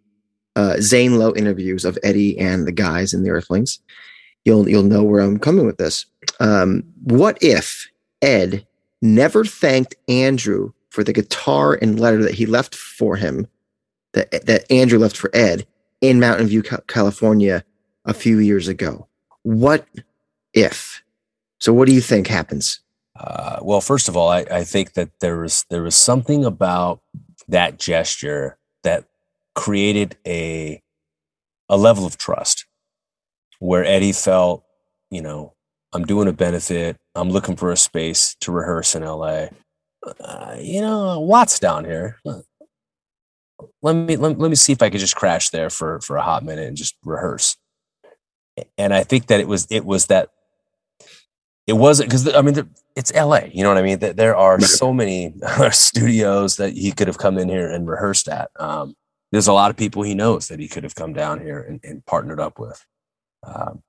[0.57, 3.79] uh, Zane Lowe interviews of Eddie and the guys in the Earthlings,
[4.45, 6.07] you'll you'll know where I'm coming with this.
[6.41, 7.89] Um, what if
[8.23, 8.67] Ed
[9.03, 13.47] never thanked Andrew for the guitar and letter that he left for him,
[14.15, 15.67] that that Andrew left for Ed
[16.01, 17.63] in Mountain View, California,
[18.05, 19.07] a few years ago?
[19.43, 19.87] What
[20.55, 21.03] if?
[21.59, 22.81] So, what do you think happens?
[23.19, 27.01] Uh, well, first of all, I, I think that there was there was something about
[27.49, 29.05] that gesture that
[29.57, 30.81] created a
[31.69, 32.67] a level of trust
[33.59, 34.63] where Eddie felt,
[35.11, 35.55] you know,
[35.93, 36.97] I'm doing a benefit.
[37.17, 39.47] I'm looking for a space to rehearse in LA.
[40.21, 42.19] Uh, you know, Watts down here.
[43.83, 46.23] Let me let, let me see if I could just crash there for for a
[46.23, 47.57] hot minute and just rehearse.
[48.79, 50.29] And I think that it was it was that
[51.67, 53.41] it wasn't because I mean it's LA.
[53.53, 53.99] You know what I mean?
[53.99, 55.35] There are so many
[55.71, 58.51] studios that he could have come in here and rehearsed at.
[58.57, 58.95] Um,
[59.37, 61.79] there's a lot of people he knows that he could have come down here and,
[61.85, 62.83] and partnered up with.
[63.43, 63.83] Um,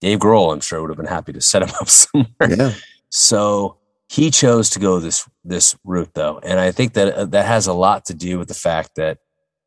[0.00, 2.28] Dave Grohl, I'm sure, would have been happy to set him up somewhere.
[2.48, 2.72] Yeah.
[3.10, 3.78] So
[4.08, 7.66] he chose to go this this route, though, and I think that uh, that has
[7.66, 9.18] a lot to do with the fact that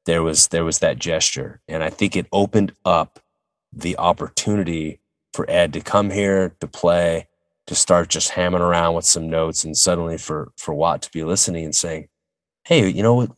[0.05, 3.19] there was there was that gesture, and I think it opened up
[3.73, 5.01] the opportunity
[5.33, 7.27] for Ed to come here to play,
[7.67, 11.25] to start just hammering around with some notes, and suddenly for for Watt to be
[11.25, 12.07] listening and saying,
[12.63, 13.31] "Hey, you know what?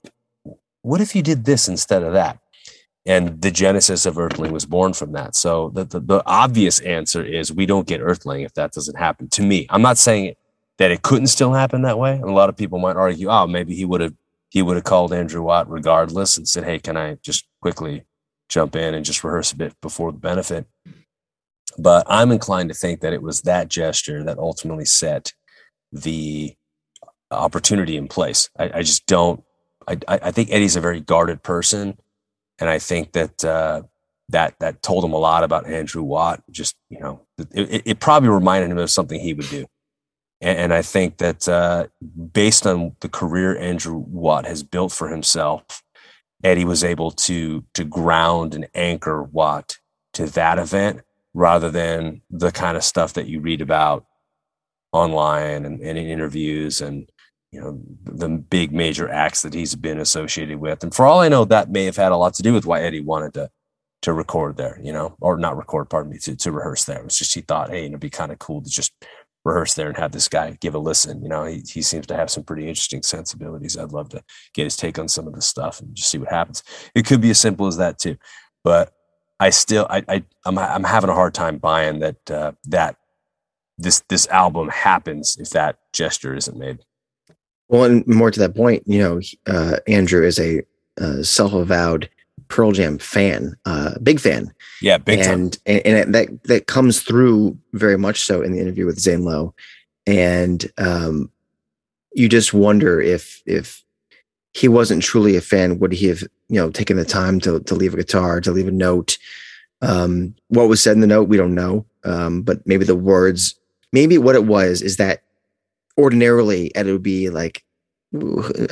[0.82, 2.40] What if you did this instead of that?"
[3.06, 5.36] And the genesis of Earthling was born from that.
[5.36, 9.28] So the, the, the obvious answer is we don't get Earthling if that doesn't happen.
[9.30, 10.36] To me, I'm not saying
[10.78, 12.14] that it couldn't still happen that way.
[12.14, 14.14] And a lot of people might argue, oh, maybe he would have
[14.50, 18.04] he would have called Andrew Watt regardless and said, "Hey, can I just quickly
[18.50, 20.66] jump in and just rehearse a bit before the benefit?"
[21.78, 25.34] But I'm inclined to think that it was that gesture that ultimately set
[25.92, 26.56] the
[27.32, 28.50] opportunity in place.
[28.60, 29.44] I, I just don't.
[29.88, 31.98] I, I think Eddie's a very guarded person,
[32.60, 33.84] and I think that uh,
[34.30, 36.44] that that told him a lot about Andrew Watt.
[36.50, 37.22] Just you know,
[37.52, 39.66] it, it probably reminded him of something he would do.
[40.42, 41.88] And, and I think that uh,
[42.34, 45.84] based on the career Andrew Watt has built for himself,
[46.44, 49.78] Eddie was able to to ground and anchor Watt
[50.14, 51.02] to that event
[51.34, 54.06] rather than the kind of stuff that you read about
[54.92, 57.10] online and, and in interviews and
[57.52, 61.30] you know the big major acts that he's been associated with and for all i
[61.30, 63.50] know that may have had a lot to do with why eddie wanted to
[64.02, 67.06] to record there you know or not record pardon me to, to rehearse there it
[67.06, 68.94] was just he thought hey it'd be kind of cool to just
[69.44, 71.22] rehearse there and have this guy give a listen.
[71.22, 73.78] You know, he, he seems to have some pretty interesting sensibilities.
[73.78, 74.24] I'd love to
[74.54, 76.64] get his take on some of this stuff and just see what happens.
[76.94, 78.18] It could be as simple as that too,
[78.64, 78.94] but
[79.40, 82.98] I still, I, I I'm, I'm having a hard time buying that, uh, that
[83.78, 86.80] this, this album happens if that gesture isn't made.
[87.72, 90.62] Well, and more to that point, you know, uh, Andrew is a
[91.00, 92.10] uh, self-avowed
[92.50, 94.54] Pearl Jam fan, uh, big fan.
[94.82, 98.86] Yeah, big and, and, and that that comes through very much so in the interview
[98.86, 99.56] with Zane Lowe,
[100.06, 101.32] and um,
[102.14, 103.82] you just wonder if if
[104.54, 107.74] he wasn't truly a fan, would he have you know taken the time to to
[107.74, 109.18] leave a guitar, to leave a note?
[109.82, 113.56] Um, what was said in the note, we don't know, um, but maybe the words,
[113.94, 115.24] maybe what it was is that
[115.98, 117.64] ordinarily it would be like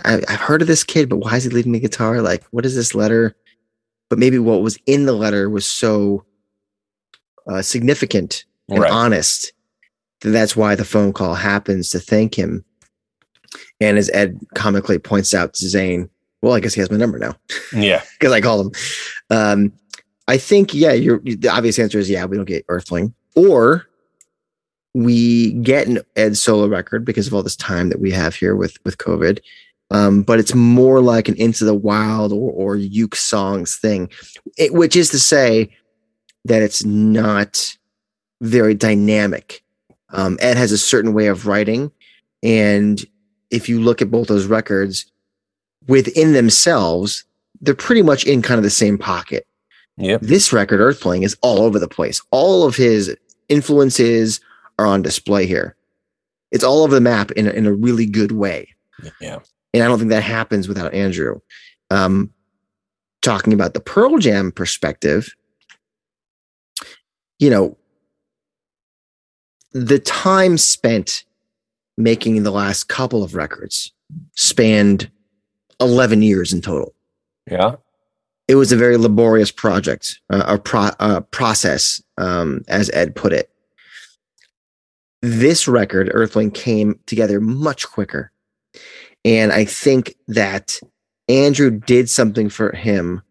[0.04, 2.22] I, have heard of this kid, but why is he leaving me guitar?
[2.22, 3.36] Like, what is this letter?
[4.10, 6.26] but maybe what was in the letter was so
[7.48, 8.92] uh, significant and right.
[8.92, 9.54] honest
[10.22, 12.66] that that's why the phone call happens to thank him.
[13.80, 16.10] And as Ed comically points out to Zane,
[16.42, 17.36] well, I guess he has my number now.
[17.74, 18.82] Yeah, because I called him.
[19.30, 19.74] Um,
[20.28, 23.88] I think yeah, you're the obvious answer is yeah, we don't get Earthling, or
[24.94, 28.56] we get an Ed solo record because of all this time that we have here
[28.56, 29.40] with with COVID,
[29.92, 34.10] um, but it's more like an Into the Wild or, or Uke Songs thing,
[34.58, 35.70] it, which is to say
[36.46, 37.78] that it's not
[38.42, 39.64] very dynamic.
[40.12, 41.92] Um, Ed has a certain way of writing,
[42.42, 43.06] and
[43.52, 45.06] if you look at both those records
[45.88, 47.24] within themselves,
[47.62, 49.46] they're pretty much in kind of the same pocket.
[49.98, 50.22] Yep.
[50.22, 52.22] This record, Earthling, is all over the place.
[52.32, 53.16] All of his
[53.50, 54.40] influences
[54.80, 55.76] are on display here.
[56.52, 58.70] It's all over the map in a, in a really good way.
[59.22, 59.40] Yeah.
[59.74, 61.40] And I don't think that happens without Andrew.
[61.92, 62.34] Um,
[63.22, 65.34] talking about the Pearl Jam perspective,
[67.38, 67.78] you know,
[69.74, 71.24] the time spent
[71.98, 73.92] making the last couple of records
[74.36, 75.12] spanned
[75.80, 76.94] 11 years in total.
[77.50, 77.76] Yeah.
[78.48, 83.34] It was a very laborious project, uh, a pro- uh, process, um, as Ed put
[83.34, 83.49] it.
[85.22, 88.32] This record, Earthling, came together much quicker.
[89.26, 90.80] And I think that
[91.28, 93.22] Andrew did something for him,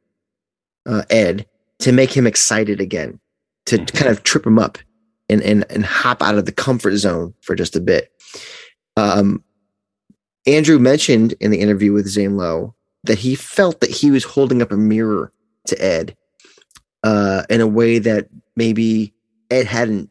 [0.86, 1.46] uh, Ed,
[1.80, 3.18] to make him excited again,
[3.66, 3.96] to, mm-hmm.
[3.96, 4.78] kind of trip him up
[5.28, 8.12] and, and, and hop out of the comfort zone for just a bit.
[8.96, 9.42] Um,
[10.46, 12.74] Andrew mentioned in the interview with Zane Lowe
[13.04, 15.32] that he felt that he was holding up a mirror
[15.66, 16.16] to Ed
[17.02, 19.14] uh, in a way that maybe
[19.50, 20.10] Ed hadn't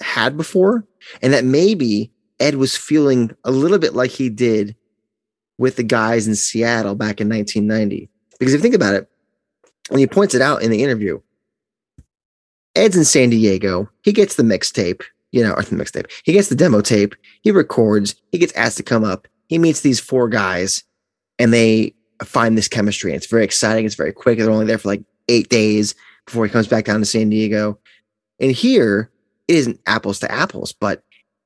[0.00, 0.84] had before,
[1.22, 4.74] and that maybe Ed was feeling a little bit like he did
[5.58, 8.08] with the guys in Seattle back in 1990.
[8.38, 9.08] Because if you think about it,
[9.90, 11.20] and he points it out in the interview,
[12.74, 13.90] Ed's in San Diego.
[14.02, 16.10] He gets the mixtape, you know, or the mixtape.
[16.24, 17.14] He gets the demo tape.
[17.42, 18.14] He records.
[18.32, 19.28] He gets asked to come up.
[19.48, 20.84] He meets these four guys,
[21.38, 21.94] and they
[22.24, 23.10] find this chemistry.
[23.10, 23.84] And it's very exciting.
[23.84, 24.38] It's very quick.
[24.38, 25.94] They're only there for like eight days
[26.24, 27.78] before he comes back down to San Diego.
[28.38, 29.10] And here,
[29.50, 31.02] it isn't apples to apples, but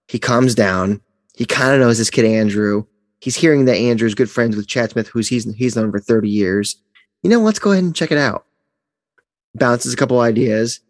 [0.08, 1.00] he comes down.
[1.36, 2.84] He kind of knows this kid Andrew
[3.24, 6.28] he's hearing that Andrew's good friends with Chad Smith, who's he's he's known for 30
[6.28, 6.76] years.
[7.22, 8.44] You know, let's go ahead and check it out.
[9.54, 10.80] Bounces a couple ideas.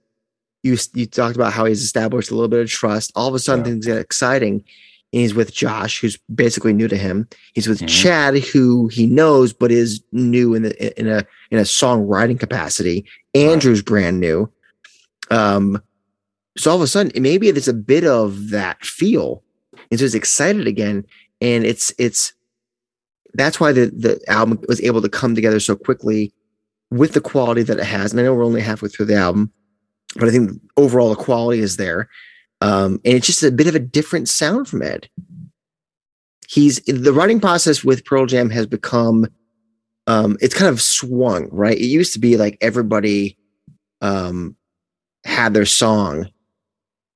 [0.65, 3.13] You you talked about how he's established a little bit of trust.
[3.15, 3.71] All of a sudden, yeah.
[3.71, 4.65] things get exciting,
[5.13, 7.29] and he's with Josh, who's basically new to him.
[7.53, 7.89] He's with Mhm.
[7.89, 13.05] Chad, who he knows but is new in the in a in a songwriting capacity.
[13.35, 14.51] Andrew's brand new.
[15.31, 15.81] Um,
[16.57, 19.43] so all of a sudden, maybe there's a bit of that feel,
[19.91, 21.05] and so he's excited again,
[21.41, 22.33] and it's it's
[23.35, 26.33] that's why the the album was able to come together so quickly
[26.91, 28.13] with the quality that it has.
[28.13, 29.53] And I know we're only halfway through the album,
[30.17, 32.09] but I think overall the quality is there.
[32.61, 35.09] Um, and it's just a bit of a different sound from Ed.
[36.49, 39.27] He's the writing process with Pearl Jam has become
[40.07, 41.77] um, it's kind of swung, right?
[41.77, 43.37] It used to be like everybody
[44.01, 44.57] um
[45.25, 46.29] had their song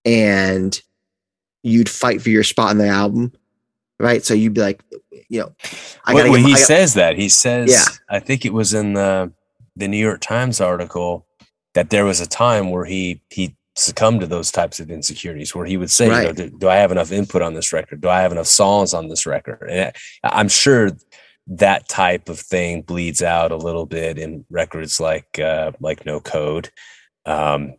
[0.05, 0.81] and
[1.63, 3.33] you'd fight for your spot in the album,
[3.99, 4.25] right?
[4.25, 4.83] So you'd be like,
[5.29, 5.53] you know,
[6.05, 7.85] I when gotta when he I says that, he says, Yeah.
[8.09, 9.33] I think it was in the
[9.77, 11.27] the New York Times article
[11.75, 15.65] that there was a time where he he succumbed to those types of insecurities, where
[15.67, 18.01] he would say, you know, do, do I have enough input on this record?
[18.01, 19.69] Do I have enough songs on this record?
[19.71, 19.93] And
[20.25, 20.91] I- I'm sure
[21.47, 26.19] that type of thing bleeds out a little bit in records like uh, like No
[26.21, 26.71] Code.
[27.25, 27.75] Um,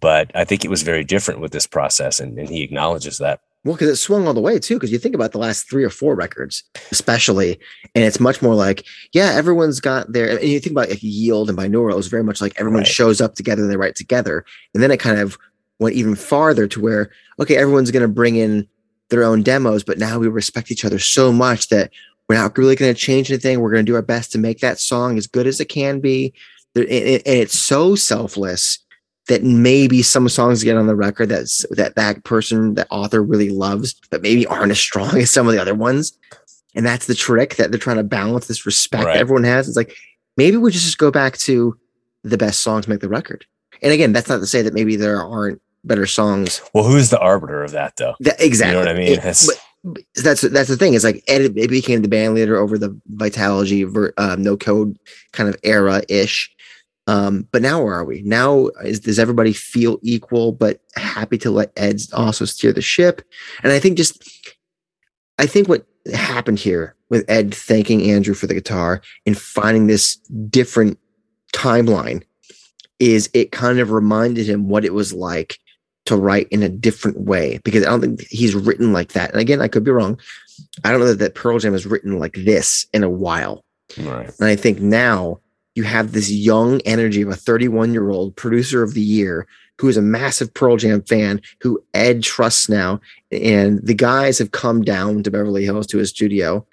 [0.00, 3.40] but I think it was very different with this process, and, and he acknowledges that.
[3.64, 4.74] Well, because it swung all the way too.
[4.74, 7.58] Because you think about the last three or four records, especially,
[7.94, 10.28] and it's much more like, yeah, everyone's got their.
[10.38, 12.86] And you think about like Yield and Binaural, it was very much like everyone Right.
[12.88, 15.38] shows up together and they write together, and then it kind of
[15.78, 17.10] went even farther to where,
[17.40, 18.68] okay, everyone's going to bring in
[19.10, 21.90] their own demos, but now we respect each other so much that
[22.28, 23.60] we're not really going to change anything.
[23.60, 26.00] We're going to do our best to make that song as good as it can
[26.00, 26.32] be,
[26.74, 28.78] There- and and- and it's so selfless
[29.28, 33.48] that maybe some songs get on the record that's that that person that author really
[33.50, 36.16] loves but maybe aren't as strong as some of the other ones
[36.74, 39.14] and that's the trick that they're trying to balance this respect Right.
[39.14, 39.96] that everyone has it's like
[40.36, 41.78] maybe we just go back to
[42.22, 43.44] the best songs make the record
[43.82, 47.18] and again that's not to say that maybe there aren't better songs Well, who's the
[47.20, 48.14] arbiter of that, though?
[48.20, 49.12] that exactly You know what I mean?
[49.18, 52.56] It- but- but that's that's the thing is like Ed it became the band leader
[52.56, 54.98] over the Vitalogy ver, um, no code
[55.32, 56.50] kind of era ish.
[57.06, 58.22] Um, but now where are we?
[58.22, 63.22] Now is does everybody feel equal but happy to let Ed also steer the ship?
[63.62, 64.22] And I think just
[65.38, 70.16] I think what happened here with Ed thanking Andrew for the guitar and finding this
[70.48, 70.98] different
[71.52, 72.22] timeline
[72.98, 75.58] is it kind of reminded him what it was like
[76.06, 79.30] to write in a different way because I don't think he's written like that.
[79.30, 80.18] And again, I could be wrong.
[80.84, 83.64] I don't know that, that Pearl Jam has written like this in a while.
[83.98, 84.30] Right.
[84.38, 85.40] And I think now
[85.74, 89.46] you have this young energy of a 31 year old producer of the year
[89.78, 93.00] who is a massive Pearl Jam fan who Ed trusts now.
[93.32, 96.66] And the guys have come down to Beverly Hills to his studio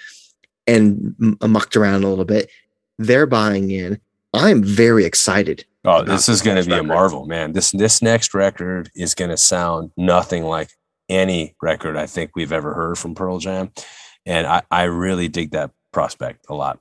[0.68, 2.50] and m- uh, mucked around a little bit.
[3.00, 4.00] They're buying in.
[4.34, 5.66] I'm very excited.
[5.84, 7.54] Oh, this is going to be a marvel, man.
[7.54, 10.70] This this next record is going to sound nothing like
[11.10, 13.72] any record I think we've ever heard from Pearl Jam,
[14.26, 16.80] and I I really dig that prospect a lot.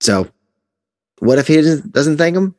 [0.00, 0.28] So,
[1.20, 2.54] what if he doesn't, thank him?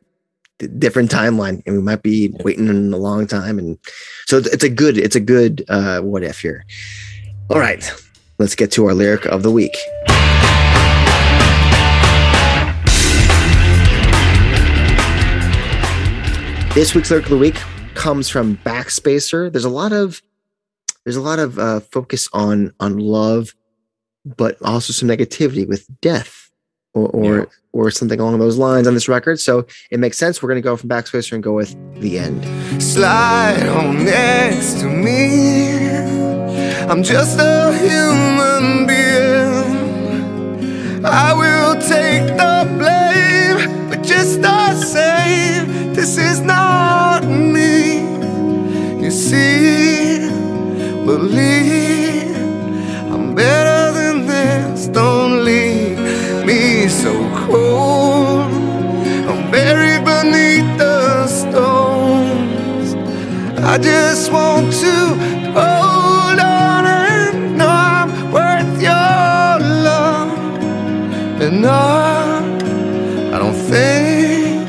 [0.78, 3.58] Different timeline, and we might be waiting a long time.
[3.58, 3.78] And
[4.26, 6.64] so it's- it's a good, it's a good uh, what if here.
[7.50, 7.88] All right,
[8.38, 9.76] let's get to our lyric of the week.
[16.74, 17.56] This week's lyric of the week
[17.94, 19.50] comes from Backspacer.
[19.50, 20.22] There's a lot of
[21.02, 23.52] there's a lot of uh, focus on on love,
[24.24, 26.37] but also some negativity with death
[26.94, 27.44] or or, Yeah.
[27.72, 29.40] or something along those lines on this record.
[29.40, 30.42] So it makes sense.
[30.42, 32.44] We're going to go from Backspacer and go with the end.
[32.82, 35.88] Slide on next to me.
[36.90, 41.04] I'm just a human being.
[41.04, 48.00] I will take the blame, but just the same, this is not me.
[49.02, 50.28] You see,
[51.04, 51.87] believe
[56.88, 57.12] me so
[57.46, 58.50] cold.
[59.28, 62.94] I'm buried beneath the stones.
[63.58, 64.96] I just want to
[65.52, 70.32] hold on and know I'm worth your love.
[71.42, 71.82] And no,
[73.34, 74.68] I don't think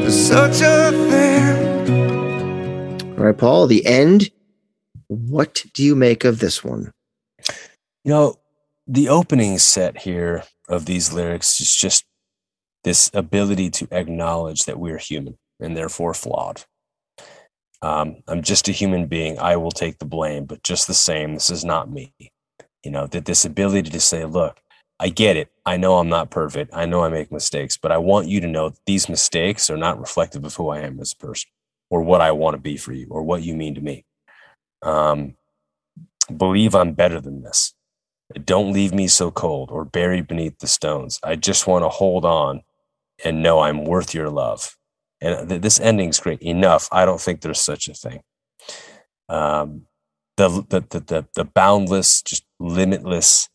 [0.00, 1.58] there's such a thing.
[3.18, 4.30] All right, Paul, the end.
[5.08, 6.90] What do you make of this one?
[8.02, 8.38] You know,
[8.86, 12.04] the opening set here of these lyrics is just
[12.84, 16.64] this ability to acknowledge that we're human and therefore flawed.
[17.82, 19.38] Um, I'm just a human being.
[19.38, 22.14] I will take the blame, but just the same, this is not me.
[22.82, 24.58] You know, that this ability to say, look,
[25.00, 25.50] I get it.
[25.66, 26.72] I know I'm not perfect.
[26.74, 30.00] I know I make mistakes, but I want you to know these mistakes are not
[30.00, 31.50] reflective of who I am as a person
[31.90, 34.04] or what I want to be for you or what you mean to me.
[34.82, 35.34] Um,
[36.34, 37.73] Believe I'm better than this.
[38.42, 41.20] Don't leave me so cold or buried beneath the stones.
[41.22, 42.62] I just want to hold on
[43.24, 44.76] and know I'm worth your love.
[45.20, 46.88] And th- this ending's great enough.
[46.90, 48.20] I don't think there's such a thing.
[49.28, 49.86] Um,
[50.36, 53.48] the, the, the, the, the boundless, just limitless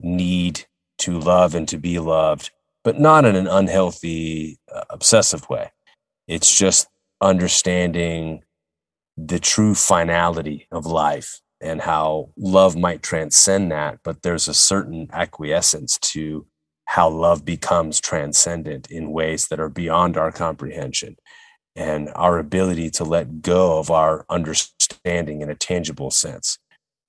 [0.00, 0.66] need
[0.98, 2.50] to love and to be loved,
[2.84, 5.72] but not in an unhealthy, uh, obsessive way.
[6.28, 6.86] It's just
[7.20, 8.44] understanding
[9.16, 15.08] the true finality of life and how love might transcend that, but there's a certain
[15.12, 16.46] acquiescence to
[16.86, 21.16] how love becomes transcendent in ways that are beyond our comprehension.
[21.74, 26.58] And our ability to let go of our understanding in a tangible sense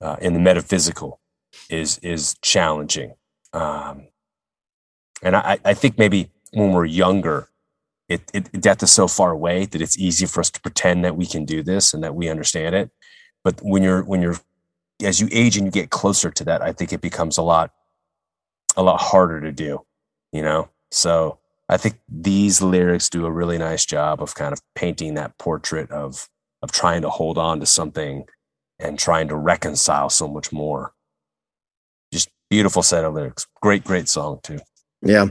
[0.00, 1.20] uh, in the metaphysical
[1.68, 3.14] is is challenging.
[3.52, 4.08] Um,
[5.22, 7.50] and I, I think maybe when we're younger
[8.08, 11.16] it, it death is so far away that it's easy for us to pretend that
[11.16, 12.90] we can do this and that we understand it
[13.44, 14.38] but when you're when you're
[15.02, 17.72] as you age and you get closer to that i think it becomes a lot
[18.76, 19.84] a lot harder to do
[20.32, 20.68] you know?
[20.90, 21.38] So
[21.70, 25.90] i think these lyrics do a really nice job of kind of painting that portrait
[25.90, 26.28] of
[26.62, 28.24] of trying to hold on to something
[28.78, 30.92] and trying to reconcile so much more.
[32.12, 33.46] Just beautiful set of lyrics.
[33.60, 34.58] Great great song too.
[35.02, 35.26] Yeah.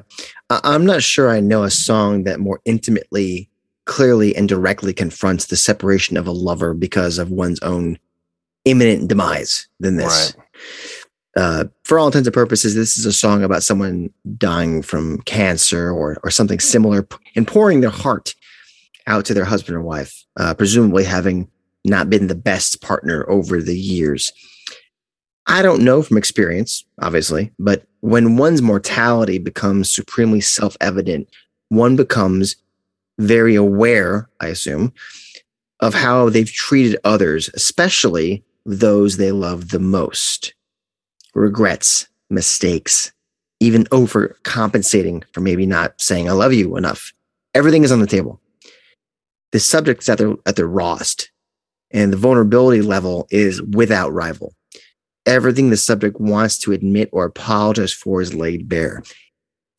[0.49, 3.49] I'm not sure I know a song that more intimately,
[3.85, 7.97] clearly, and directly confronts the separation of a lover because of one's own
[8.65, 10.35] imminent demise than this.
[11.35, 15.89] Uh, for all intents and purposes, this is a song about someone dying from cancer
[15.89, 18.35] or, or something similar and pouring their heart
[19.07, 21.49] out to their husband or wife, uh, presumably having
[21.83, 24.31] not been the best partner over the years.
[25.47, 31.27] I don't know from experience, obviously, but when one's mortality becomes supremely self evident,
[31.69, 32.55] one becomes
[33.19, 34.93] very aware, I assume,
[35.79, 40.53] of how they've treated others, especially those they love the most.
[41.33, 43.11] Regrets, mistakes,
[43.59, 47.13] even overcompensating for maybe not saying I love you enough.
[47.55, 48.39] Everything is on the table.
[49.51, 51.31] The subject's at their at their rawest,
[51.91, 54.53] and the vulnerability level is without rival
[55.25, 59.03] everything the subject wants to admit or apologize for is laid bare.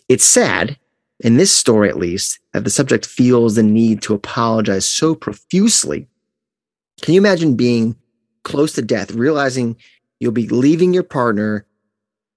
[0.09, 0.79] It's sad,
[1.21, 6.09] in this story at least, that the subject feels the need to apologize so profusely.
[7.03, 7.97] Can you imagine being
[8.45, 9.77] close to death, realizing
[10.21, 11.67] you'll be leaving your partner,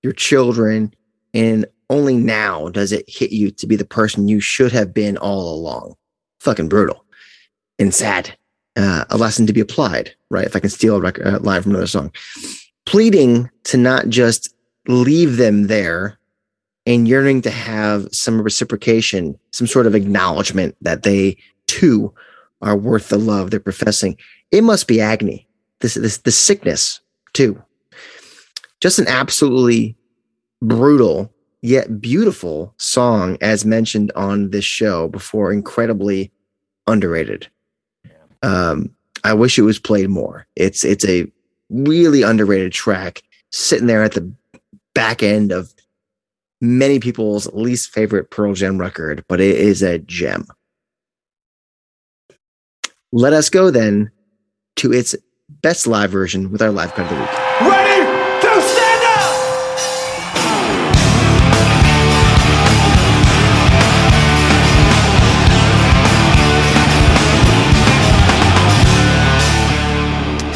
[0.01, 0.93] your children,
[1.33, 5.17] and only now does it hit you to be the person you should have been
[5.17, 5.95] all along?
[6.39, 7.05] Fucking brutal
[7.79, 8.35] and sad.
[8.75, 10.45] Uh, a lesson to be applied, right?
[10.45, 12.11] If I can steal a uh, line from another song
[12.87, 14.55] pleading to not just
[14.87, 16.17] leave them there
[16.85, 21.37] and yearning to have some reciprocation, some sort of acknowledgement that they
[21.67, 22.13] too
[22.61, 24.17] are worth the love they're professing.
[24.51, 25.46] It must be agony.
[25.81, 27.01] This this the sickness
[27.33, 27.61] too.
[28.81, 29.95] Just an absolutely
[30.61, 36.31] brutal yet beautiful song as mentioned on this show before incredibly
[36.87, 37.47] underrated.
[38.43, 38.91] Um
[39.23, 40.47] I wish it was played more.
[40.55, 41.31] It's it's a
[41.69, 44.31] really underrated track sitting there at the
[44.93, 45.73] back end of
[46.61, 50.47] many people's least favorite Pearl Jam record, but it is a gem.
[53.11, 54.11] Let us go then
[54.77, 55.15] to its
[55.49, 57.31] best live version with our live cut of the week.
[57.61, 58.03] Ready
[58.41, 59.33] to stand up!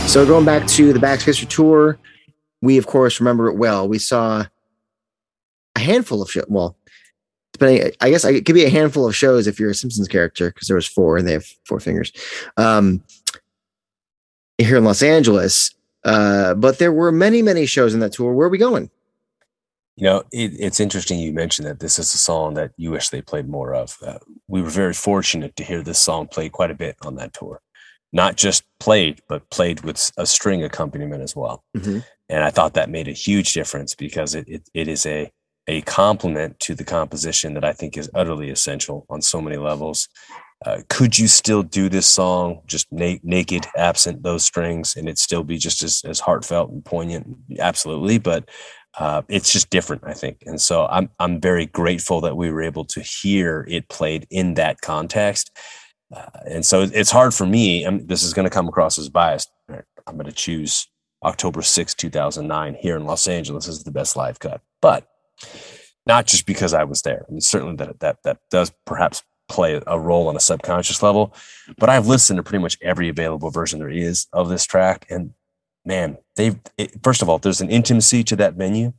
[0.10, 1.98] So going back to the Backspacer tour,
[2.62, 3.88] we of course remember it well.
[3.88, 4.46] We saw
[5.76, 6.46] a handful of shows.
[6.50, 6.76] Well,
[7.54, 10.50] depending, I guess it could be a handful of shows if you're a Simpsons character
[10.50, 12.12] because there was four and they have four fingers.
[12.58, 13.02] Um,
[14.64, 18.34] here in Los Angeles, uh, but there were many, many shows in that tour.
[18.34, 18.90] Where are we going?
[19.98, 23.10] You know, it, it's interesting you mentioned that this is a song that you wish
[23.10, 23.98] they played more of.
[24.06, 27.34] Uh, we were very fortunate to hear this song played quite a bit on that
[27.34, 27.62] tour.
[28.14, 31.64] Not just played, but played with a string accompaniment as well.
[31.78, 32.04] Mhm.
[32.30, 35.32] And I thought that made a huge difference because it, it, it is a,
[35.68, 40.08] a complement to the composition that I think is utterly essential on so many levels.
[40.66, 45.18] Uh, could you still do this song just na- naked, absent those strings, and it
[45.18, 47.36] still be just as, as heartfelt and poignant?
[47.60, 48.20] Absolutely.
[48.20, 48.50] But
[48.98, 50.44] uh, it's just different, I think.
[50.46, 54.56] And so I'm I'm very grateful that we were able to hear it played in
[54.56, 55.52] that context.
[56.14, 57.86] Uh, and so it's hard for me.
[57.86, 59.50] I this is going to come across as biased.
[59.70, 60.88] I'm going to choose
[61.24, 65.08] October 6, 2009 here in Los Angeles as the best live cut, but
[66.06, 67.26] not just because I was there.
[67.28, 71.34] I mean, certainly that that that does perhaps play a role on a subconscious level.
[71.78, 75.34] But I've listened to pretty much every available version there is of this track, and
[75.86, 78.94] man, they it, first of all, there's an intimacy to that venue,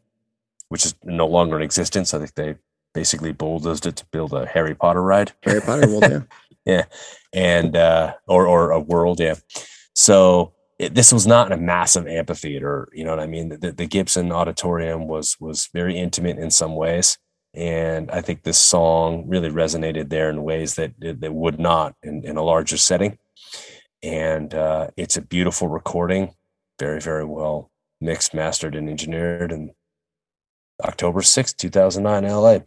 [0.68, 2.14] which is no longer in existence.
[2.14, 2.57] I think they
[2.94, 5.32] basically bulldozed it to build a Harry Potter ride.
[5.42, 6.20] Harry Potter world, yeah.
[6.64, 6.84] yeah,
[7.32, 9.34] and uh, or or a world, yeah.
[9.94, 12.88] So it, this was not a massive amphitheater.
[12.92, 13.50] You know what I mean?
[13.61, 17.18] The, the Gibson Auditorium was was very intimate in some ways,
[17.55, 22.24] and I think this song really resonated there in ways that that would not in,
[22.24, 23.18] in a larger setting.
[24.03, 26.34] And uh, it's a beautiful recording,
[26.78, 29.53] very very well mixed, mastered, and engineered.
[29.53, 29.70] And
[30.82, 32.61] October sixth, two thousand nine, LA.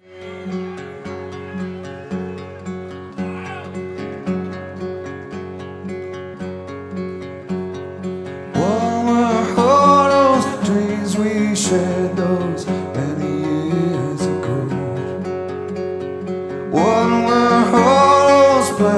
[12.16, 12.75] Those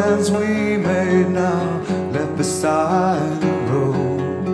[0.01, 1.81] plans we made now
[2.11, 4.45] left beside the road?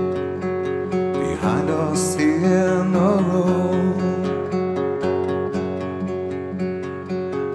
[0.91, 3.97] Behind us in the road.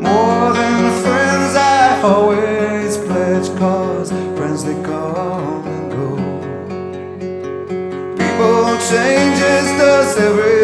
[0.07, 6.11] More than friends, I always pledge cause friends they come and go.
[8.21, 10.58] People changes does everything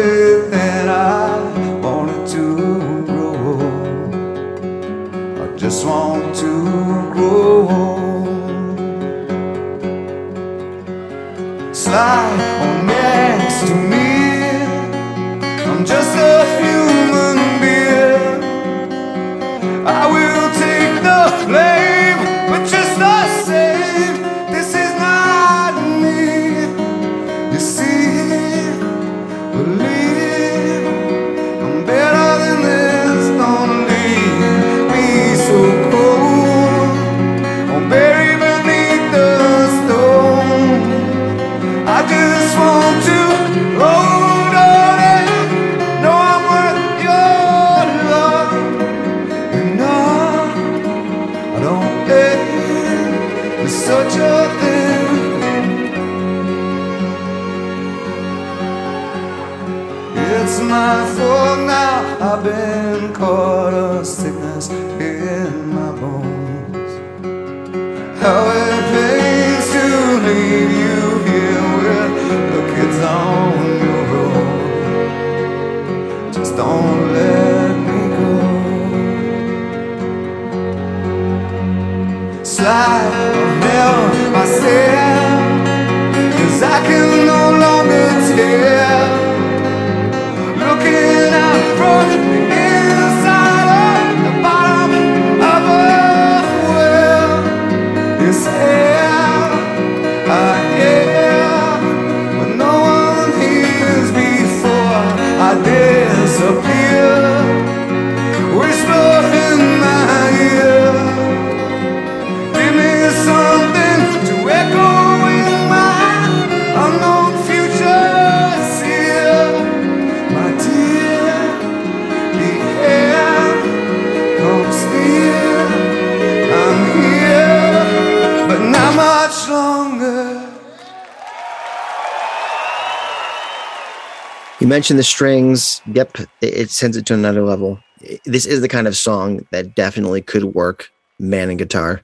[134.65, 135.79] You mentioned the strings.
[135.93, 137.79] Yep, it, sends it to another level.
[138.25, 142.01] This is the kind of song that definitely could work man and guitar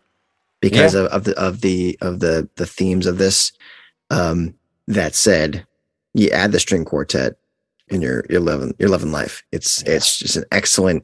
[0.59, 3.51] because of, of the of the of the the themes of this.
[4.11, 4.53] Um,
[4.87, 5.65] that said,
[6.13, 7.35] you add the string quartet
[7.87, 9.41] in your your loving your loving life.
[9.51, 11.03] It's it's just an excellent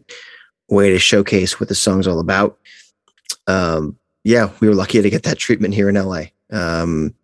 [0.70, 2.60] way to showcase what the song's all about.
[3.48, 6.26] Um, yeah, we were lucky to get that treatment here in LA.
[6.52, 7.16] Um,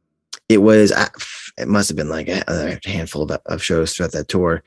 [0.50, 1.10] it was uh,
[1.58, 4.64] it must have been like a, a handful of, of shows throughout that tour.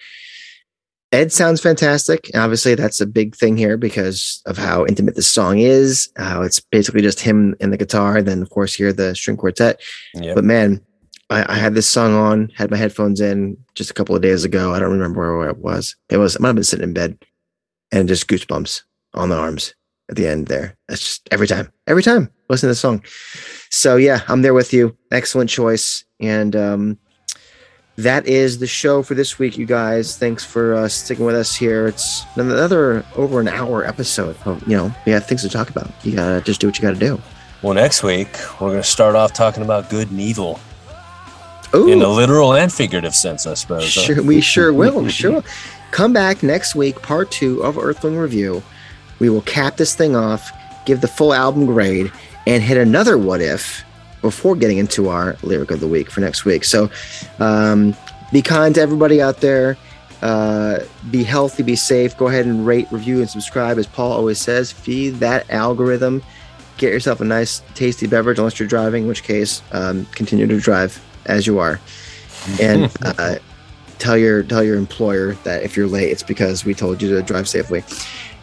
[1.12, 2.30] Ed sounds fantastic.
[2.34, 6.10] And obviously, that's a big thing here because of how intimate this song is.
[6.16, 8.16] How it's basically just him and the guitar.
[8.16, 9.80] and Then, of course, here the string quartet.
[10.14, 10.34] Yep.
[10.34, 10.80] But man,
[11.30, 14.44] I, I had this song on, had my headphones in just a couple of days
[14.44, 14.74] ago.
[14.74, 15.94] I don't remember where it was.
[16.10, 17.18] It was, I might have been sitting in bed
[17.92, 18.82] and just goosebumps
[19.14, 19.74] on the arms
[20.08, 20.76] at the end there.
[20.88, 23.02] That's just every time, every time listen to the song.
[23.70, 24.96] So yeah, I'm there with you.
[25.10, 26.04] Excellent choice.
[26.20, 26.98] And um,
[27.96, 30.16] that is the show for this week, you guys.
[30.16, 31.86] Thanks for uh, sticking with us here.
[31.86, 34.36] It's another over an hour episode.
[34.44, 35.90] Of, you know, we have things to talk about.
[36.04, 37.20] You gotta just do what you gotta do.
[37.62, 38.28] Well, next week
[38.60, 40.60] we're to start off talking about good and evil
[41.74, 41.88] Ooh.
[41.88, 43.94] in a literal and figurative sense, I suppose.
[43.94, 44.02] huh?
[44.02, 45.08] Sure, we sure will.
[45.16, 45.42] Sure.
[45.92, 48.62] Come back next week, part two of Earthling Review.
[49.18, 50.50] We will cap this thing off,
[50.84, 52.10] give the full album grade,
[52.46, 53.84] and hit another what if
[54.22, 56.64] before getting into our lyric of the week for next week.
[56.64, 56.90] So
[57.38, 57.94] um,
[58.32, 59.76] be kind to everybody out there.
[60.22, 62.16] Uh, be healthy, be safe.
[62.16, 63.78] Go ahead and rate, review, and subscribe.
[63.78, 66.22] As Paul always says, feed that algorithm.
[66.78, 70.58] Get yourself a nice, tasty beverage, unless you're driving, in which case, um, continue to
[70.58, 71.80] drive as you are.
[72.60, 73.36] And uh,
[73.98, 77.22] tell your tell your employer that if you're late, it's because we told you to
[77.22, 77.84] drive safely.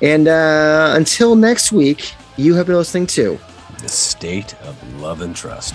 [0.04, 3.40] And uh, until next week, you have been listening to
[3.80, 5.74] The state of love and trust.